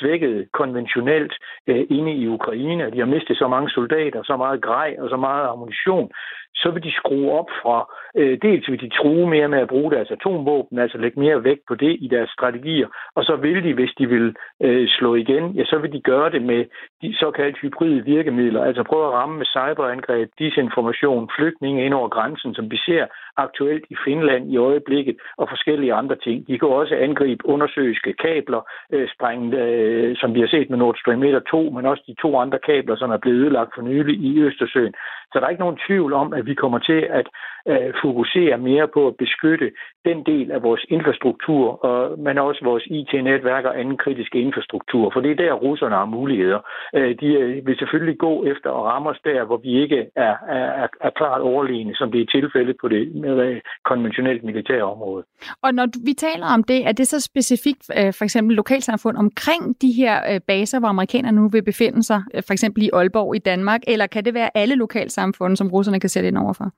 svækket 0.00 0.48
konventionelt 0.52 1.34
øh, 1.66 1.84
inde 1.90 2.12
i 2.12 2.28
Ukraine, 2.28 2.84
at 2.84 2.92
de 2.92 2.98
har 2.98 3.14
mistet 3.14 3.38
så 3.38 3.48
mange 3.48 3.70
soldater, 3.70 4.22
så 4.22 4.36
meget 4.36 4.62
grej 4.62 4.96
og 4.98 5.08
så 5.08 5.16
meget 5.16 5.48
ammunition, 5.48 6.10
så 6.54 6.70
vil 6.70 6.82
de 6.82 6.92
skrue 6.92 7.30
op 7.32 7.50
fra, 7.62 7.76
øh, 8.16 8.38
dels 8.42 8.68
vil 8.68 8.80
de 8.80 8.88
true 8.88 9.30
mere 9.30 9.48
med 9.48 9.58
at 9.58 9.68
bruge 9.68 9.90
deres 9.92 10.10
atomvåben, 10.10 10.78
altså 10.78 10.98
lægge 10.98 11.20
mere 11.20 11.44
vægt 11.44 11.64
på 11.68 11.74
det 11.74 11.96
i 12.00 12.08
deres 12.08 12.30
strategier, 12.30 12.88
og 13.16 13.24
så 13.24 13.36
vil 13.36 13.64
de, 13.64 13.74
hvis 13.74 13.94
de 13.98 14.06
vil 14.06 14.36
øh, 14.62 14.88
slå 14.88 15.14
igen, 15.14 15.44
ja, 15.50 15.64
så 15.64 15.78
vil 15.78 15.92
de 15.92 16.00
gøre 16.00 16.30
det 16.30 16.42
med 16.42 16.64
de 17.02 17.16
såkaldte 17.16 17.60
hybride 17.60 18.04
virkemidler, 18.04 18.64
altså 18.64 18.82
prøve 18.82 19.06
at 19.06 19.12
ramme 19.12 19.36
med 19.38 19.46
cyberangreb, 19.46 20.28
disinformation, 20.38 21.30
flygtninge 21.36 21.84
ind 21.84 21.94
over 21.94 22.08
grænsen, 22.08 22.54
som 22.54 22.70
vi 22.70 22.76
ser 22.76 23.06
aktuelt 23.36 23.84
i 23.90 23.96
Finland 24.04 24.52
i 24.52 24.56
øjeblikket, 24.56 25.16
og 25.36 25.48
forskellige 25.48 25.94
andre 25.94 26.16
ting. 26.16 26.46
De 26.48 26.58
kan 26.58 26.68
også 26.68 26.94
angribe 26.94 27.46
undersøiske 27.46 28.12
kabler, 28.12 28.62
øh, 28.92 29.08
sprænge, 29.14 29.58
øh, 29.62 30.16
som 30.16 30.34
vi 30.34 30.40
har 30.40 30.48
set 30.48 30.70
med 30.70 30.78
Nord 30.78 30.96
Stream 30.96 31.22
1 31.22 31.34
og 31.34 31.46
2, 31.46 31.70
men 31.70 31.86
også 31.86 32.02
de 32.06 32.14
to 32.22 32.38
andre 32.38 32.58
kabler, 32.58 32.96
som 32.96 33.10
er 33.10 33.16
blevet 33.16 33.38
ødelagt 33.42 33.72
for 33.74 33.82
nylig 33.82 34.16
i 34.28 34.40
Østersøen. 34.40 34.94
Så 35.32 35.38
der 35.38 35.46
er 35.46 35.50
ikke 35.50 35.66
nogen 35.66 35.80
tvivl 35.86 36.12
om, 36.12 36.32
at 36.32 36.41
vi 36.42 36.54
kommer 36.54 36.78
til 36.78 37.00
at 37.10 37.26
øh, 37.68 37.92
fokusere 38.02 38.58
mere 38.58 38.88
på 38.88 39.06
at 39.06 39.16
beskytte 39.16 39.70
den 40.04 40.18
del 40.26 40.50
af 40.50 40.62
vores 40.62 40.84
infrastruktur, 40.88 41.84
og, 41.84 42.18
men 42.18 42.38
også 42.38 42.60
vores 42.64 42.84
IT-netværk 42.86 43.64
og 43.64 43.80
anden 43.80 43.96
kritiske 43.96 44.38
infrastruktur, 44.40 45.10
for 45.12 45.20
det 45.20 45.30
er 45.30 45.34
der, 45.34 45.52
russerne 45.52 45.94
har 45.94 46.04
muligheder. 46.04 46.60
Øh, 46.94 47.14
de 47.20 47.26
øh, 47.26 47.66
vil 47.66 47.78
selvfølgelig 47.78 48.18
gå 48.18 48.44
efter 48.44 48.70
at 48.70 48.84
ramme 48.84 49.10
os 49.10 49.20
der, 49.24 49.44
hvor 49.44 49.56
vi 49.56 49.82
ikke 49.82 50.06
er, 50.16 50.34
er, 50.48 50.88
er 51.00 51.10
klart 51.10 51.40
overlegne, 51.40 51.94
som 51.94 52.12
det 52.12 52.20
er 52.20 52.26
tilfældet 52.26 52.76
på 52.80 52.88
det 52.88 53.14
med 53.14 53.36
øh, 53.46 53.60
konventionelt 53.84 54.44
militære 54.44 54.82
område. 54.82 55.24
Og 55.62 55.74
når 55.74 55.86
vi 56.06 56.12
taler 56.12 56.46
om 56.46 56.64
det, 56.64 56.86
er 56.88 56.92
det 56.92 57.08
så 57.08 57.20
specifikt 57.20 57.90
øh, 57.98 58.12
for 58.18 58.24
eksempel 58.24 58.56
lokalsamfund 58.56 59.16
omkring 59.16 59.62
de 59.82 59.92
her 59.92 60.34
øh, 60.34 60.40
baser, 60.46 60.78
hvor 60.78 60.88
amerikanerne 60.88 61.36
nu 61.40 61.48
vil 61.48 61.64
befinde 61.64 62.02
sig, 62.02 62.22
øh, 62.34 62.42
for 62.46 62.52
eksempel 62.52 62.82
i 62.82 62.90
Aalborg 62.92 63.36
i 63.36 63.38
Danmark, 63.38 63.80
eller 63.86 64.06
kan 64.06 64.24
det 64.24 64.34
være 64.34 64.50
alle 64.54 64.74
lokalsamfund, 64.74 65.56
som 65.56 65.68
russerne 65.68 66.00
kan 66.00 66.08
sætte 66.08 66.28
ind 66.28 66.38
overfor? 66.38 66.70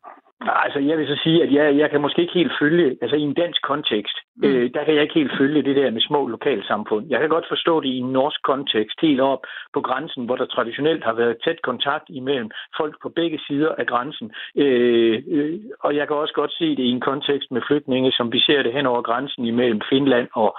Altså, 0.48 0.78
jeg 0.78 0.98
vil 0.98 1.07
så 1.07 1.20
sige, 1.22 1.42
at 1.42 1.52
jeg, 1.52 1.76
jeg 1.76 1.90
kan 1.90 2.00
måske 2.00 2.22
ikke 2.22 2.35
helt 2.35 2.52
følge, 2.61 2.96
altså 3.02 3.16
i 3.16 3.20
en 3.20 3.35
dansk 3.35 3.62
kontekst, 3.62 4.16
mm. 4.37 4.44
øh, 4.48 4.70
der 4.74 4.85
kan 4.85 4.94
jeg 4.94 5.02
ikke 5.02 5.14
helt 5.14 5.33
følge 5.38 5.62
det 5.62 5.76
der 5.76 5.90
med 5.90 6.00
små 6.00 6.26
lokalsamfund. 6.26 7.07
Jeg 7.11 7.20
kan 7.20 7.28
godt 7.28 7.48
forstå 7.48 7.80
det 7.80 7.88
i 7.88 7.98
en 7.98 8.12
norsk 8.12 8.42
kontekst, 8.42 9.00
helt 9.02 9.20
op 9.20 9.42
på 9.74 9.80
grænsen, 9.80 10.24
hvor 10.24 10.37
der 10.37 10.46
traditionelt 10.46 11.04
har 11.04 11.12
været 11.12 11.37
tæt 11.44 11.62
kontakt 11.62 12.04
imellem 12.09 12.50
folk 12.76 12.94
på 13.02 13.09
begge 13.09 13.38
sider 13.46 13.72
af 13.78 13.87
grænsen. 13.87 14.33
Øh, 14.57 15.22
øh, 15.28 15.61
og 15.80 15.96
jeg 15.96 16.07
kan 16.07 16.16
også 16.16 16.35
godt 16.35 16.52
se 16.52 16.68
det 16.76 16.85
i 16.85 16.94
en 16.96 17.00
kontekst 17.00 17.50
med 17.50 17.62
flygtninge, 17.68 18.12
som 18.12 18.33
vi 18.33 18.40
ser 18.40 18.62
det 18.62 18.72
hen 18.72 18.87
over 18.87 19.02
grænsen 19.02 19.44
imellem 19.44 19.80
Finland 19.90 20.28
og, 20.35 20.57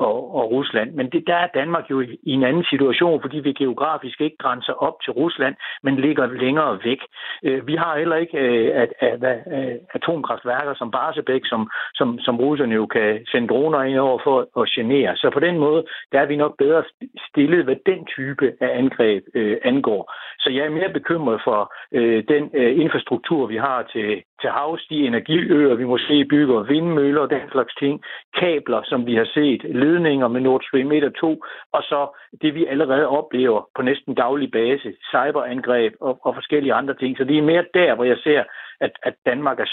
og, 0.00 0.34
og 0.34 0.50
Rusland. 0.50 0.92
Men 0.92 1.10
det, 1.10 1.22
der 1.26 1.34
er 1.34 1.48
Danmark 1.54 1.90
jo 1.90 2.00
i, 2.00 2.18
i 2.22 2.32
en 2.32 2.44
anden 2.44 2.64
situation, 2.70 3.20
fordi 3.20 3.38
vi 3.38 3.52
geografisk 3.52 4.20
ikke 4.20 4.36
grænser 4.36 4.72
op 4.72 4.96
til 5.04 5.12
Rusland, 5.12 5.54
men 5.82 5.96
ligger 5.96 6.26
længere 6.26 6.78
væk. 6.84 6.98
Øh, 7.44 7.66
vi 7.66 7.74
har 7.74 7.98
heller 7.98 8.16
ikke 8.16 8.38
øh, 8.38 8.82
at, 8.82 8.92
at, 9.00 9.24
at, 9.24 9.38
at 9.46 9.68
øh, 9.68 9.78
atomkraftværker 9.94 10.74
som 10.74 10.90
Barsebæk, 10.90 11.40
som, 11.44 11.70
som, 11.94 12.18
som 12.18 12.36
russerne 12.40 12.74
jo 12.74 12.86
kan 12.86 13.26
sende 13.30 13.48
droner 13.48 13.82
ind 13.82 13.98
over 13.98 14.18
for 14.24 14.60
at 14.60 14.68
genere. 14.68 15.16
Så 15.16 15.30
på 15.30 15.40
den 15.40 15.58
måde, 15.58 15.84
der 16.12 16.20
er 16.20 16.26
vi 16.26 16.36
nok 16.36 16.54
bedre 16.58 16.82
stillet, 17.30 17.64
hvad 17.64 17.76
den 17.86 18.06
type 18.06 18.52
af 18.60 18.78
angreb 18.78 19.22
øh, 19.34 19.56
angår. 19.64 20.12
Så 20.38 20.50
jeg 20.50 20.64
er 20.64 20.70
mere 20.70 20.92
bekymret 20.92 21.40
for 21.44 21.74
øh, 21.92 22.24
den 22.28 22.50
øh, 22.54 22.80
infrastruktur, 22.80 23.46
vi 23.46 23.56
har 23.56 23.82
til, 23.92 24.22
til 24.40 24.50
havs, 24.50 24.86
de 24.90 25.06
energiøer, 25.06 25.74
vi 25.74 25.84
måske 25.84 26.24
bygger, 26.30 26.62
vindmøller 26.62 27.20
og 27.20 27.30
den 27.30 27.50
slags 27.50 27.74
ting, 27.74 28.02
kabler, 28.40 28.82
som 28.84 29.06
vi 29.06 29.14
har 29.14 29.28
set, 29.34 29.62
ledninger 29.86 30.28
med 30.28 30.40
Nord 30.40 30.62
Stream 30.66 30.92
1 30.92 31.04
og 31.04 31.14
2, 31.14 31.44
og 31.76 31.82
så 31.82 32.00
det, 32.42 32.54
vi 32.54 32.66
allerede 32.66 33.06
oplever 33.18 33.60
på 33.76 33.82
næsten 33.82 34.14
daglig 34.14 34.50
base, 34.50 34.88
cyberangreb 35.12 35.92
og, 36.00 36.18
og 36.26 36.34
forskellige 36.34 36.74
andre 36.80 36.94
ting. 36.94 37.16
Så 37.16 37.24
det 37.24 37.38
er 37.38 37.50
mere 37.52 37.64
der, 37.74 37.94
hvor 37.94 38.04
jeg 38.04 38.18
ser, 38.26 38.42
at, 38.80 38.92
at 39.02 39.14
Danmark 39.26 39.58
er 39.60 39.68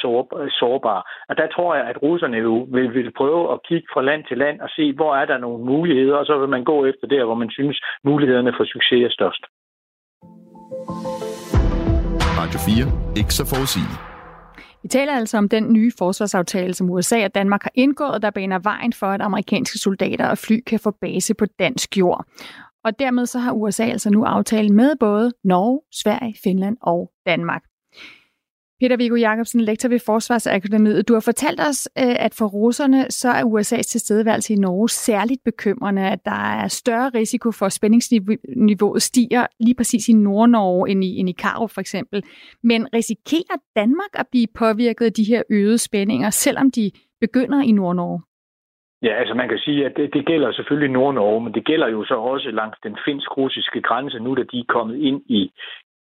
sårbar. 0.59 1.01
Og 1.29 1.37
der 1.37 1.47
tror 1.47 1.75
jeg, 1.75 1.85
at 1.91 2.01
russerne 2.03 2.37
jo 2.37 2.67
vil, 2.71 2.93
vil 2.93 3.11
prøve 3.11 3.53
at 3.53 3.59
kigge 3.67 3.87
fra 3.93 4.01
land 4.01 4.23
til 4.27 4.37
land 4.37 4.61
og 4.61 4.69
se, 4.69 4.93
hvor 4.93 5.15
er 5.15 5.25
der 5.25 5.37
nogle 5.37 5.65
muligheder, 5.65 6.15
og 6.15 6.25
så 6.25 6.37
vil 6.37 6.49
man 6.49 6.63
gå 6.63 6.85
efter 6.85 7.07
der, 7.07 7.23
hvor 7.25 7.35
man 7.35 7.51
synes, 7.51 7.81
mulighederne 8.03 8.53
for 8.57 8.65
succes 8.65 9.03
er 9.05 9.09
størst. 9.09 9.43
Radio 12.39 12.59
4. 12.59 13.19
Ikke 13.19 13.33
så 13.33 13.43
forudsigeligt. 13.51 14.12
Vi 14.83 14.87
taler 14.87 15.13
altså 15.13 15.37
om 15.37 15.49
den 15.49 15.73
nye 15.73 15.91
forsvarsaftale, 15.97 16.73
som 16.73 16.89
USA 16.89 17.25
og 17.25 17.35
Danmark 17.35 17.63
har 17.63 17.71
indgået, 17.75 18.21
der 18.21 18.29
baner 18.29 18.59
vejen 18.59 18.93
for, 18.93 19.07
at 19.07 19.21
amerikanske 19.21 19.77
soldater 19.79 20.27
og 20.27 20.37
fly 20.37 20.59
kan 20.67 20.79
få 20.79 20.91
base 20.91 21.33
på 21.33 21.45
dansk 21.59 21.97
jord. 21.97 22.25
Og 22.83 22.99
dermed 22.99 23.25
så 23.25 23.39
har 23.39 23.51
USA 23.51 23.83
altså 23.83 24.09
nu 24.09 24.23
aftalen 24.23 24.75
med 24.75 24.95
både 24.99 25.31
Norge, 25.43 25.81
Sverige, 25.91 26.35
Finland 26.43 26.77
og 26.81 27.11
Danmark. 27.25 27.63
Peter 28.83 28.97
Viggo 28.97 29.15
Jacobsen, 29.15 29.61
lektor 29.61 29.89
ved 29.89 29.99
Forsvarsakademiet. 29.99 31.07
Du 31.07 31.13
har 31.13 31.23
fortalt 31.25 31.59
os, 31.69 31.89
øh, 31.97 32.15
at 32.25 32.33
for 32.39 32.45
russerne 32.45 33.11
så 33.11 33.29
er 33.29 33.43
USA's 33.43 33.87
tilstedeværelse 33.93 34.53
i 34.53 34.57
Norge 34.57 34.89
særligt 34.89 35.41
bekymrende, 35.45 36.01
at 36.15 36.25
der 36.25 36.41
er 36.61 36.67
større 36.67 37.09
risiko 37.09 37.51
for, 37.51 37.65
at 37.65 37.71
spændingsniveauet 37.71 39.01
stiger 39.01 39.45
lige 39.59 39.75
præcis 39.75 40.09
i 40.09 40.13
Nord-Norge 40.13 40.89
end 40.91 41.03
i, 41.03 41.17
end 41.19 41.29
i 41.29 41.31
Karo 41.31 41.67
for 41.67 41.81
eksempel. 41.81 42.23
Men 42.63 42.87
risikerer 42.93 43.57
Danmark 43.75 44.13
at 44.13 44.27
blive 44.31 44.47
påvirket 44.59 45.05
af 45.05 45.13
de 45.13 45.23
her 45.23 45.41
øgede 45.49 45.77
spændinger, 45.77 46.29
selvom 46.29 46.71
de 46.71 46.91
begynder 47.21 47.61
i 47.61 47.71
Nord-Norge? 47.71 48.21
Ja, 49.07 49.13
altså 49.21 49.33
man 49.33 49.49
kan 49.49 49.57
sige, 49.57 49.85
at 49.85 49.93
det, 49.97 50.13
det 50.13 50.25
gælder 50.25 50.51
selvfølgelig 50.51 50.91
Nord-Norge, 50.91 51.41
men 51.43 51.53
det 51.53 51.65
gælder 51.65 51.87
jo 51.87 52.05
så 52.05 52.15
også 52.15 52.51
langs 52.51 52.77
den 52.83 52.97
finsk-russiske 53.05 53.81
grænse, 53.81 54.19
nu 54.19 54.35
da 54.35 54.43
de 54.51 54.59
er 54.59 54.73
kommet 54.75 54.97
ind 54.97 55.21
i, 55.25 55.51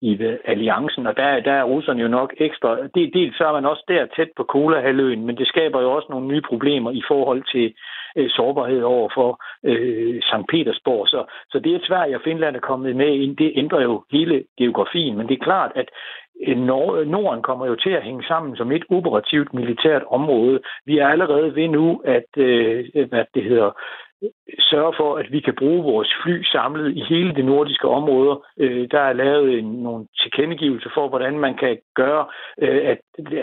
i 0.09 0.11
alliancen, 0.45 1.07
og 1.07 1.17
der, 1.17 1.39
der 1.39 1.51
er 1.51 1.63
russerne 1.63 2.01
jo 2.01 2.07
nok 2.07 2.33
ekstra. 2.37 2.69
Dels 2.95 3.37
så 3.37 3.43
er 3.47 3.53
man 3.53 3.65
også 3.65 3.83
der 3.87 4.05
tæt 4.15 4.31
på 4.37 4.43
Kola-halvøen, 4.43 5.25
men 5.25 5.37
det 5.37 5.47
skaber 5.47 5.81
jo 5.81 5.91
også 5.91 6.07
nogle 6.09 6.27
nye 6.27 6.41
problemer 6.41 6.91
i 6.91 7.03
forhold 7.07 7.43
til 7.53 7.73
øh, 8.15 8.29
sårbarhed 8.29 8.81
over 8.81 9.09
for 9.13 9.29
øh, 9.63 10.21
St. 10.21 10.47
Petersborg. 10.49 11.07
Så, 11.07 11.25
så 11.51 11.59
det 11.59 11.75
er 11.75 11.79
Sverige 11.87 12.15
og 12.15 12.21
Finland 12.23 12.55
er 12.55 12.59
kommet 12.59 12.95
med 12.95 13.11
ind, 13.13 13.37
det 13.37 13.53
ændrer 13.55 13.81
jo 13.81 14.03
hele 14.11 14.43
geografien, 14.57 15.17
men 15.17 15.27
det 15.27 15.35
er 15.39 15.43
klart, 15.43 15.71
at 15.75 15.89
øh, 16.47 16.57
Norden 17.13 17.41
kommer 17.41 17.65
jo 17.65 17.75
til 17.75 17.89
at 17.89 18.03
hænge 18.03 18.23
sammen 18.23 18.55
som 18.55 18.71
et 18.71 18.85
operativt 18.89 19.53
militært 19.53 20.03
område. 20.07 20.59
Vi 20.85 20.97
er 20.97 21.07
allerede 21.07 21.55
ved 21.55 21.67
nu 21.67 22.01
at 22.05 22.29
øh, 22.37 22.85
hvad 23.09 23.25
det 23.33 23.43
hedder, 23.43 23.71
sørge 24.59 24.93
for, 24.97 25.15
at 25.15 25.31
vi 25.31 25.39
kan 25.39 25.55
bruge 25.55 25.83
vores 25.83 26.11
fly 26.23 26.43
samlet 26.43 26.97
i 26.97 27.03
hele 27.09 27.35
det 27.35 27.45
nordiske 27.45 27.87
område. 27.87 28.41
Øh, 28.59 28.87
der 28.91 28.99
er 28.99 29.13
lavet 29.13 29.59
en, 29.59 29.65
nogle 29.65 30.05
tilkendegivelser 30.21 30.89
for, 30.93 31.09
hvordan 31.09 31.39
man 31.39 31.53
kan 31.57 31.77
gøre, 31.95 32.25
øh, 32.61 32.81
at 32.91 32.99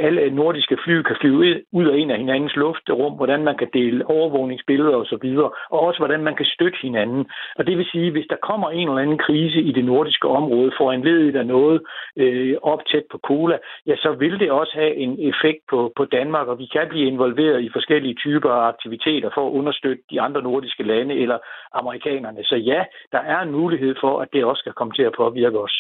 alle 0.07 0.31
nordiske 0.31 0.77
fly 0.85 1.03
kan 1.03 1.17
flyve 1.21 1.63
ud 1.73 1.87
og 1.87 1.99
ind 1.99 2.13
af 2.13 2.19
hinandens 2.19 2.57
luftrum, 2.57 3.13
hvordan 3.13 3.45
man 3.45 3.57
kan 3.57 3.69
dele 3.73 4.07
overvågningsbilleder 4.07 4.97
osv., 4.97 5.29
og 5.71 5.81
også 5.87 5.99
hvordan 5.99 6.23
man 6.23 6.37
kan 6.37 6.47
støtte 6.47 6.79
hinanden. 6.83 7.31
Og 7.59 7.67
det 7.67 7.79
vil 7.79 7.87
sige, 7.93 8.11
hvis 8.11 8.27
der 8.31 8.37
kommer 8.43 8.71
en 8.71 8.89
eller 8.89 9.03
anden 9.03 9.19
krise 9.19 9.61
i 9.61 9.73
det 9.73 9.85
nordiske 9.85 10.29
område, 10.29 10.73
for 10.79 10.93
en 10.93 11.05
ledet 11.05 11.37
af 11.37 11.47
noget 11.47 11.83
øh, 12.17 12.57
op 12.63 12.81
tæt 12.87 13.05
på 13.11 13.19
Kola, 13.19 13.59
ja, 13.87 13.97
så 13.97 14.13
vil 14.19 14.41
det 14.41 14.51
også 14.51 14.73
have 14.75 14.95
en 14.95 15.17
effekt 15.31 15.63
på, 15.71 15.93
på 15.97 16.05
Danmark, 16.05 16.47
og 16.49 16.59
vi 16.59 16.67
kan 16.67 16.87
blive 16.89 17.07
involveret 17.07 17.63
i 17.63 17.71
forskellige 17.73 18.15
typer 18.15 18.51
af 18.51 18.69
aktiviteter 18.69 19.31
for 19.35 19.47
at 19.47 19.53
understøtte 19.53 20.03
de 20.11 20.21
andre 20.21 20.43
nordiske 20.43 20.83
lande 20.91 21.15
eller 21.23 21.39
amerikanerne. 21.81 22.45
Så 22.45 22.57
ja, 22.57 22.81
der 23.13 23.23
er 23.33 23.39
en 23.41 23.53
mulighed 23.59 23.95
for, 24.03 24.21
at 24.23 24.29
det 24.33 24.45
også 24.45 24.63
kan 24.65 24.73
komme 24.77 24.93
til 24.93 25.03
at 25.03 25.15
påvirke 25.17 25.59
os. 25.59 25.77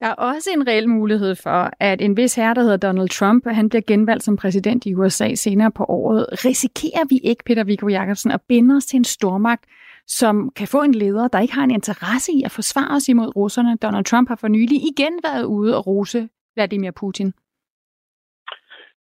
Der 0.00 0.06
er 0.06 0.14
også 0.14 0.50
en 0.56 0.68
reel 0.68 0.88
mulighed 0.88 1.34
for, 1.42 1.70
at 1.80 2.00
en 2.00 2.16
vis 2.16 2.34
herre, 2.34 2.54
der 2.54 2.62
hedder 2.62 2.88
Donald 2.88 3.08
Trump, 3.08 3.46
han 3.46 3.68
bliver 3.68 3.82
genvalgt 3.86 4.22
som 4.22 4.36
præsident 4.36 4.86
i 4.86 4.94
USA 4.94 5.34
senere 5.34 5.70
på 5.70 5.84
året. 5.88 6.26
Risikerer 6.44 7.06
vi 7.08 7.18
ikke, 7.30 7.44
Peter 7.46 7.64
Viggo 7.64 7.88
Jacobsen, 7.88 8.30
at 8.30 8.40
binde 8.48 8.76
os 8.76 8.86
til 8.86 8.96
en 8.96 9.04
stormagt, 9.04 9.64
som 10.06 10.50
kan 10.56 10.68
få 10.68 10.82
en 10.82 10.94
leder, 10.94 11.28
der 11.28 11.38
ikke 11.40 11.54
har 11.54 11.64
en 11.64 11.70
interesse 11.70 12.32
i 12.32 12.42
at 12.44 12.50
forsvare 12.50 12.96
os 12.96 13.08
imod 13.08 13.36
russerne? 13.36 13.76
Donald 13.76 14.04
Trump 14.04 14.28
har 14.28 14.38
for 14.40 14.48
nylig 14.48 14.78
igen 14.90 15.14
været 15.28 15.44
ude 15.44 15.76
og 15.76 15.86
rose 15.86 16.28
Vladimir 16.56 16.90
Putin. 16.90 17.32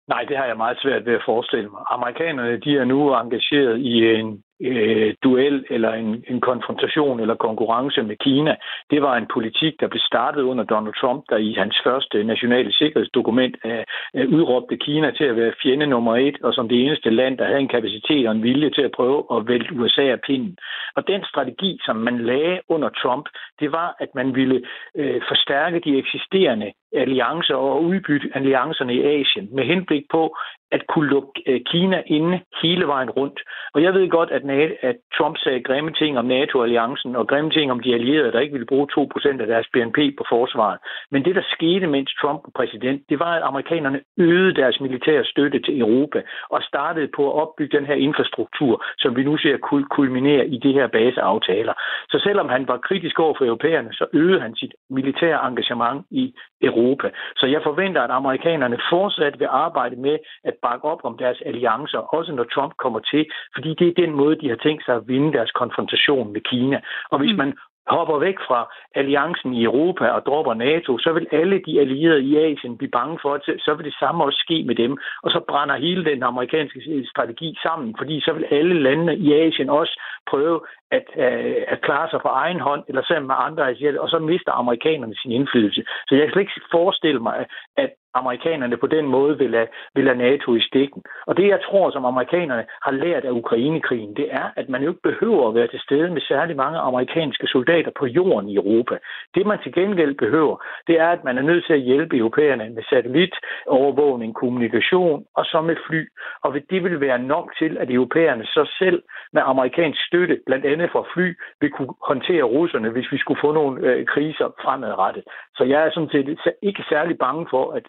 Nej, 0.07 0.23
det 0.23 0.37
har 0.37 0.45
jeg 0.45 0.57
meget 0.57 0.77
svært 0.81 1.05
ved 1.05 1.13
at 1.13 1.25
forestille 1.25 1.69
mig. 1.69 1.81
Amerikanerne 1.89 2.59
de 2.59 2.77
er 2.77 2.85
nu 2.85 3.13
engageret 3.13 3.77
i 3.79 3.93
en 4.19 4.43
øh, 4.61 5.13
duel 5.23 5.65
eller 5.69 5.93
en, 5.93 6.23
en 6.27 6.41
konfrontation 6.41 7.19
eller 7.19 7.35
konkurrence 7.35 8.03
med 8.03 8.15
Kina. 8.15 8.55
Det 8.91 9.01
var 9.01 9.15
en 9.17 9.27
politik, 9.33 9.73
der 9.79 9.87
blev 9.87 10.01
startet 10.11 10.41
under 10.41 10.63
Donald 10.63 10.93
Trump, 11.01 11.23
der 11.29 11.37
i 11.37 11.53
hans 11.53 11.77
første 11.83 12.23
nationale 12.23 12.73
sikkerhedsdokument 12.73 13.55
øh, 13.65 13.83
øh, 14.15 14.29
udråbte 14.29 14.77
Kina 14.77 15.11
til 15.11 15.23
at 15.23 15.35
være 15.35 15.53
fjende 15.63 15.87
nummer 15.87 16.15
et, 16.15 16.37
og 16.43 16.53
som 16.53 16.69
det 16.69 16.85
eneste 16.85 17.09
land, 17.09 17.37
der 17.37 17.45
havde 17.45 17.59
en 17.59 17.75
kapacitet 17.75 18.27
og 18.27 18.35
en 18.35 18.43
vilje 18.43 18.69
til 18.69 18.81
at 18.81 18.91
prøve 18.91 19.23
at 19.31 19.47
vælte 19.47 19.73
USA 19.73 20.01
af 20.01 20.21
pinden. 20.21 20.57
Og 20.95 21.07
den 21.07 21.23
strategi, 21.23 21.79
som 21.85 21.95
man 21.95 22.17
lagde 22.19 22.59
under 22.69 22.89
Trump, 22.89 23.25
det 23.59 23.71
var, 23.71 23.95
at 23.99 24.09
man 24.15 24.35
ville 24.35 24.61
øh, 24.95 25.21
forstærke 25.27 25.79
de 25.79 25.97
eksisterende 25.97 26.71
alliancer 26.93 27.55
og 27.55 27.83
udbytte 27.83 28.29
alliancerne 28.33 28.93
i 28.95 29.03
Asien 29.03 29.47
med 29.55 29.63
henblik 29.63 30.03
på 30.11 30.37
at 30.71 30.87
kunne 30.87 31.09
lukke 31.09 31.43
øh, 31.47 31.61
Kina 31.71 32.01
inde 32.05 32.39
hele 32.61 32.87
vejen 32.87 33.09
rundt. 33.09 33.39
Og 33.73 33.83
jeg 33.83 33.93
ved 33.93 34.09
godt, 34.09 34.31
at, 34.31 34.45
NATO, 34.45 34.73
at 34.81 34.95
Trump 35.17 35.37
sagde 35.37 35.63
grimme 35.63 35.91
ting 35.93 36.17
om 36.17 36.25
NATO-alliancen 36.25 37.15
og 37.15 37.27
grimme 37.27 37.51
ting 37.51 37.71
om 37.71 37.79
de 37.79 37.93
allierede, 37.93 38.31
der 38.31 38.39
ikke 38.39 38.51
ville 38.53 38.71
bruge 38.73 38.87
2% 38.91 39.41
af 39.41 39.47
deres 39.47 39.67
BNP 39.73 39.97
på 40.17 40.23
forsvaret. 40.29 40.79
Men 41.11 41.25
det, 41.25 41.35
der 41.35 41.41
skete, 41.55 41.87
mens 41.87 42.11
Trump 42.21 42.39
var 42.45 42.51
præsident, 42.55 43.01
det 43.09 43.19
var, 43.19 43.33
at 43.35 43.43
amerikanerne 43.43 43.99
øgede 44.17 44.55
deres 44.55 44.79
militære 44.79 45.25
støtte 45.25 45.59
til 45.59 45.79
Europa 45.79 46.21
og 46.49 46.63
startede 46.63 47.09
på 47.15 47.23
at 47.29 47.41
opbygge 47.41 47.77
den 47.77 47.85
her 47.85 47.95
infrastruktur, 47.95 48.83
som 48.97 49.15
vi 49.15 49.23
nu 49.23 49.37
ser 49.37 49.57
kulminere 49.97 50.47
i 50.47 50.57
de 50.57 50.73
her 50.73 50.87
baseaftaler. 50.87 51.73
Så 52.09 52.19
selvom 52.23 52.49
han 52.49 52.67
var 52.67 52.77
kritisk 52.77 53.19
over 53.19 53.33
for 53.37 53.45
europæerne, 53.45 53.93
så 53.93 54.05
øgede 54.13 54.41
han 54.41 54.55
sit 54.55 54.73
militære 54.89 55.47
engagement 55.47 56.05
i 56.11 56.33
Europa. 56.61 57.09
Så 57.35 57.45
jeg 57.45 57.61
forventer, 57.63 58.01
at 58.01 58.11
amerikanerne 58.11 58.77
fortsat 58.89 59.39
vil 59.39 59.47
arbejde 59.51 59.95
med 59.95 60.17
at 60.43 60.53
bakke 60.61 60.85
op 60.85 61.01
om 61.03 61.17
deres 61.17 61.41
alliancer, 61.45 61.99
også 61.99 62.31
når 62.31 62.43
Trump 62.43 62.73
kommer 62.77 62.99
til, 62.99 63.25
fordi 63.55 63.75
det 63.79 63.87
er 63.87 64.01
den 64.03 64.11
måde, 64.11 64.35
de 64.41 64.49
har 64.49 64.55
tænkt 64.55 64.85
sig 64.85 64.95
at 64.95 65.07
vinde 65.07 65.33
deres 65.33 65.51
konfrontation 65.51 66.33
med 66.33 66.41
Kina. 66.41 66.81
Og 67.11 67.19
hvis 67.19 67.31
mm. 67.31 67.37
man 67.37 67.53
hopper 67.95 68.17
væk 68.17 68.37
fra 68.47 68.59
alliancen 68.95 69.53
i 69.53 69.63
Europa 69.63 70.05
og 70.07 70.25
dropper 70.25 70.53
NATO, 70.53 70.97
så 70.97 71.11
vil 71.13 71.27
alle 71.31 71.61
de 71.65 71.79
allierede 71.79 72.21
i 72.21 72.37
Asien 72.37 72.77
blive 72.77 72.91
bange 72.91 73.19
for, 73.21 73.33
at 73.33 73.41
så 73.65 73.73
vil 73.73 73.85
det 73.85 73.95
samme 73.99 74.23
også 74.23 74.39
ske 74.45 74.63
med 74.67 74.75
dem. 74.75 74.97
Og 75.23 75.31
så 75.31 75.39
brænder 75.49 75.75
hele 75.75 76.05
den 76.05 76.23
amerikanske 76.23 76.79
strategi 77.13 77.57
sammen, 77.63 77.95
fordi 77.97 78.21
så 78.21 78.33
vil 78.33 78.45
alle 78.51 78.83
landene 78.83 79.17
i 79.17 79.33
Asien 79.33 79.69
også 79.69 80.01
prøve 80.29 80.59
at, 80.91 81.05
øh, 81.17 81.63
at 81.67 81.81
klare 81.81 82.09
sig 82.09 82.19
på 82.21 82.27
egen 82.27 82.59
hånd, 82.59 82.83
eller 82.87 83.03
sammen 83.03 83.27
med 83.27 83.35
andre 83.37 83.69
asiater, 83.69 83.99
og 83.99 84.09
så 84.09 84.19
mister 84.19 84.51
amerikanerne 84.51 85.15
sin 85.15 85.31
indflydelse. 85.31 85.83
Så 86.07 86.15
jeg 86.15 86.23
kan 86.23 86.31
slet 86.31 86.41
ikke 86.41 86.61
forestille 86.71 87.19
mig, 87.19 87.45
at 87.77 87.91
amerikanerne 88.17 88.77
på 88.77 88.87
den 88.87 89.05
måde 89.05 89.37
vil 89.37 89.49
lade, 89.49 89.67
vil 89.95 90.05
lade 90.05 90.17
NATO 90.17 90.55
i 90.55 90.61
stikken. 90.61 91.03
Og 91.27 91.37
det, 91.37 91.47
jeg 91.47 91.59
tror, 91.67 91.91
som 91.91 92.05
amerikanerne 92.05 92.65
har 92.81 92.91
lært 92.91 93.25
af 93.25 93.31
Ukrainekrigen, 93.31 94.15
det 94.15 94.27
er, 94.31 94.47
at 94.55 94.69
man 94.69 94.83
jo 94.83 94.89
ikke 94.89 95.07
behøver 95.09 95.47
at 95.47 95.55
være 95.55 95.67
til 95.67 95.79
stede 95.79 96.09
med 96.09 96.21
særlig 96.21 96.55
mange 96.55 96.79
amerikanske 96.79 97.47
soldater 97.47 97.91
på 97.99 98.05
jorden 98.05 98.49
i 98.49 98.55
Europa. 98.55 98.97
Det, 99.35 99.45
man 99.45 99.59
til 99.63 99.73
gengæld 99.73 100.15
behøver, 100.15 100.55
det 100.87 100.99
er, 100.99 101.09
at 101.09 101.23
man 101.23 101.37
er 101.37 101.41
nødt 101.41 101.65
til 101.65 101.73
at 101.73 101.79
hjælpe 101.79 102.17
europæerne 102.17 102.69
med 102.69 102.83
satellitovervågning, 102.89 104.35
kommunikation 104.35 105.25
og 105.35 105.45
så 105.45 105.61
med 105.61 105.75
fly. 105.87 106.01
Og 106.43 106.53
det 106.69 106.83
vil 106.83 107.01
være 107.01 107.19
nok 107.19 107.47
til, 107.59 107.77
at 107.77 107.91
europæerne 107.91 108.45
så 108.45 108.71
selv 108.79 109.03
med 109.33 109.41
amerikansk 109.45 109.99
støtte, 110.07 110.39
blandt 110.45 110.65
andet 110.65 110.89
for 110.91 111.07
fly, 111.13 111.27
vil 111.61 111.71
kunne 111.71 111.93
håndtere 112.07 112.43
russerne, 112.43 112.89
hvis 112.89 113.11
vi 113.11 113.17
skulle 113.17 113.41
få 113.41 113.51
nogle 113.51 113.87
øh, 113.87 114.05
kriser 114.05 114.47
fremadrettet. 114.63 115.23
Så 115.57 115.63
jeg 115.63 115.85
er 115.85 115.91
sådan 115.91 116.09
set 116.09 116.37
ikke 116.61 116.83
særlig 116.89 117.17
bange 117.17 117.47
for, 117.49 117.71
at 117.71 117.83